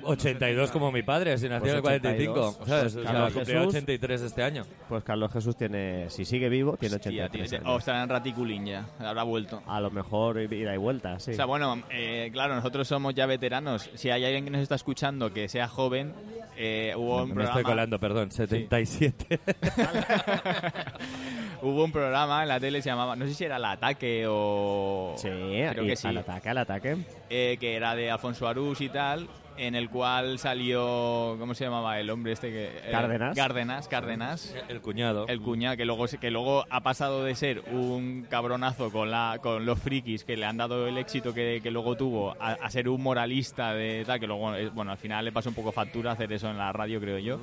[0.03, 2.39] 82 como mi padre, si nació en el Pues 45.
[2.61, 2.67] 82.
[2.67, 2.93] ¿sabes?
[2.93, 3.73] Pues O sea, Carlos cumplirá Jesús.
[3.75, 4.63] 83 este año.
[4.87, 7.75] Pues Carlos Jesús tiene, si sigue vivo, tiene Hostia, 83 tiene- años.
[7.75, 9.61] O estará en Raticulín ya, habrá vuelto.
[9.67, 11.31] A lo mejor ida y vuelta, sí.
[11.31, 13.89] O sea, bueno, eh, claro, nosotros somos ya veteranos.
[13.93, 16.13] Si hay alguien que nos está escuchando que sea joven,
[16.57, 17.59] eh, hubo un Me programa...
[17.59, 18.31] estoy colando, perdón.
[18.31, 19.39] 77.
[21.61, 25.13] Hubo un programa en la tele se llamaba, no sé si era El Ataque o...
[25.17, 26.07] Sí, creo que sí.
[26.07, 26.97] al ataque, al ataque.
[27.29, 31.99] eh, que era de Alfonso Arús y tal, en el cual salió, ¿cómo se llamaba
[31.99, 32.65] el hombre este que?
[32.67, 33.35] eh, Cárdenas.
[33.35, 34.55] Cárdenas, Cárdenas.
[34.69, 35.27] el cuñado.
[35.27, 39.39] El cuñado que luego se- que luego ha pasado de ser un cabronazo con la
[39.43, 42.69] con los frikis que le han dado el éxito que, que luego tuvo a, a
[42.69, 45.73] ser un moralista de tal que luego eh, bueno al final le pasó un poco
[45.73, 47.39] factura hacer eso en la radio creo yo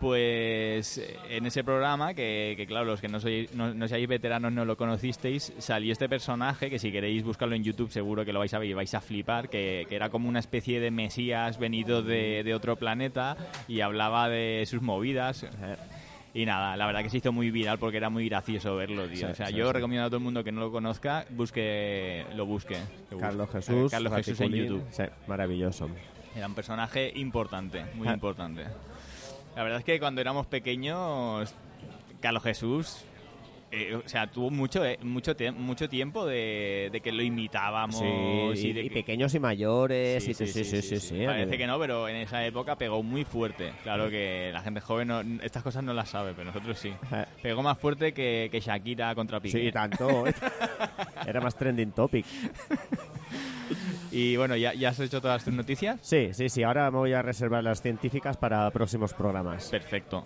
[0.00, 4.08] pues eh, en ese programa, que, que claro, los que no, sois, no, no seáis
[4.08, 8.32] veteranos no lo conocisteis, salió este personaje que si queréis buscarlo en YouTube seguro que
[8.32, 10.90] lo vais a ver y vais a flipar, que, que era como una especie de
[10.90, 13.36] mesías venido de, de otro planeta
[13.66, 15.46] y hablaba de sus movidas.
[16.34, 19.16] Y nada, la verdad que se hizo muy viral porque era muy gracioso verlo, tío.
[19.16, 19.72] Sí, o sea, sí, yo sí.
[19.72, 22.74] recomiendo a todo el mundo que no lo conozca, busque, lo busque.
[23.08, 23.26] que busque.
[23.26, 23.74] Carlos Jesús.
[23.86, 24.52] Eh, Carlos Jesús en.
[24.52, 24.84] YouTube.
[25.26, 25.88] Maravilloso.
[26.36, 28.12] Era un personaje importante, muy Ah.
[28.12, 28.64] importante.
[29.58, 31.52] La verdad es que cuando éramos pequeños,
[32.20, 33.04] Carlos Jesús,
[33.72, 38.68] eh, o sea, tuvo mucho eh, mucho, mucho tiempo de, de que lo imitábamos Sí,
[38.68, 40.22] y de y, que- pequeños y mayores.
[40.28, 43.24] y sí, sí, sí, sí, sí, Parece que no, pero en esa época pegó muy
[43.24, 43.72] fuerte.
[43.82, 46.92] Claro que la gente joven no- estas cosas no las sabe, pero nosotros sí.
[47.42, 49.58] Pegó más fuerte que, que Shakira contra Piqué.
[49.60, 50.22] Sí, tanto.
[51.26, 52.24] Era más trending topic.
[54.10, 55.98] Y bueno, ¿ya, ¿ya has hecho todas tus noticias?
[56.02, 56.62] Sí, sí, sí.
[56.62, 59.68] Ahora me voy a reservar las científicas para próximos programas.
[59.68, 60.24] Perfecto.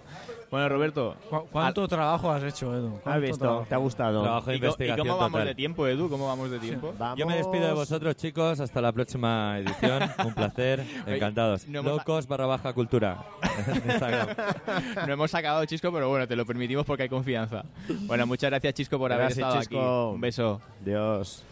[0.51, 2.95] Bueno, Roberto, ¿Cu- ¿Cuánto trabajo has hecho, Edu?
[2.97, 3.39] ¿Has ¿Cuánto visto?
[3.39, 3.67] trabajo?
[3.69, 4.23] ¿Te ha gustado?
[4.23, 5.47] Trabajo de ¿y, co- y investigación cómo vamos total.
[5.49, 6.09] de tiempo, Edu?
[6.11, 6.95] ¿Cómo vamos de tiempo?
[6.99, 7.19] Vamos.
[7.19, 8.61] Yo me despido de vosotros, chicos.
[8.61, 10.03] Hasta la próxima edición.
[10.27, 10.85] Un placer.
[11.07, 11.67] Encantados.
[11.67, 13.25] no hemos- Locos barra baja cultura.
[15.07, 17.65] No hemos sacado Chisco, pero bueno, te lo permitimos porque hay confianza.
[18.07, 19.79] Bueno, muchas gracias Chisco por haber Gracias, estado Chisco.
[20.09, 20.15] aquí.
[20.15, 20.61] Un beso.
[20.85, 21.45] Dios.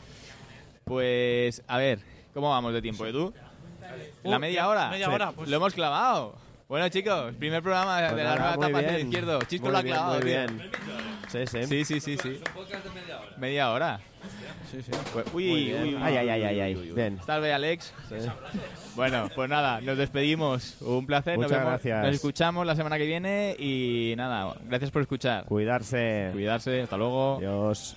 [0.84, 2.00] Pues, a ver,
[2.34, 3.32] ¿cómo vamos de tiempo, Edu?
[4.22, 4.88] ¿La Uh, media hora?
[4.90, 5.48] media hora, pues.
[5.48, 6.34] Lo hemos clavado.
[6.68, 9.06] Bueno, chicos, primer programa de Pues la nada, nueva muy etapa hacia bien.
[9.08, 9.38] izquierdo.
[9.42, 10.38] Chisco Muy lo ha bien, clavado, Muy tío.
[10.38, 10.70] bien.
[11.28, 11.64] Sí, sí.
[11.64, 12.40] Sí, sí, sí, sí.
[13.38, 14.00] Media hora.
[14.70, 14.92] Sí, sí.
[15.12, 15.82] Pues- uy, Muy bien.
[15.82, 16.76] uy, Ay, uy, ay, ay, ay, ay.
[16.76, 16.92] uy.
[16.92, 17.18] Bien.
[17.26, 17.92] Salve, Alex.
[18.94, 20.76] Bueno, pues nada, nos despedimos.
[20.80, 21.36] Un placer.
[21.38, 22.04] nos, Muchas vemos- gracias.
[22.04, 25.46] nos escuchamos la semana que viene y nada, gracias por escuchar.
[25.46, 26.28] Cuidarse.
[26.32, 27.38] Cuidarse, hasta luego.
[27.40, 27.96] Dios.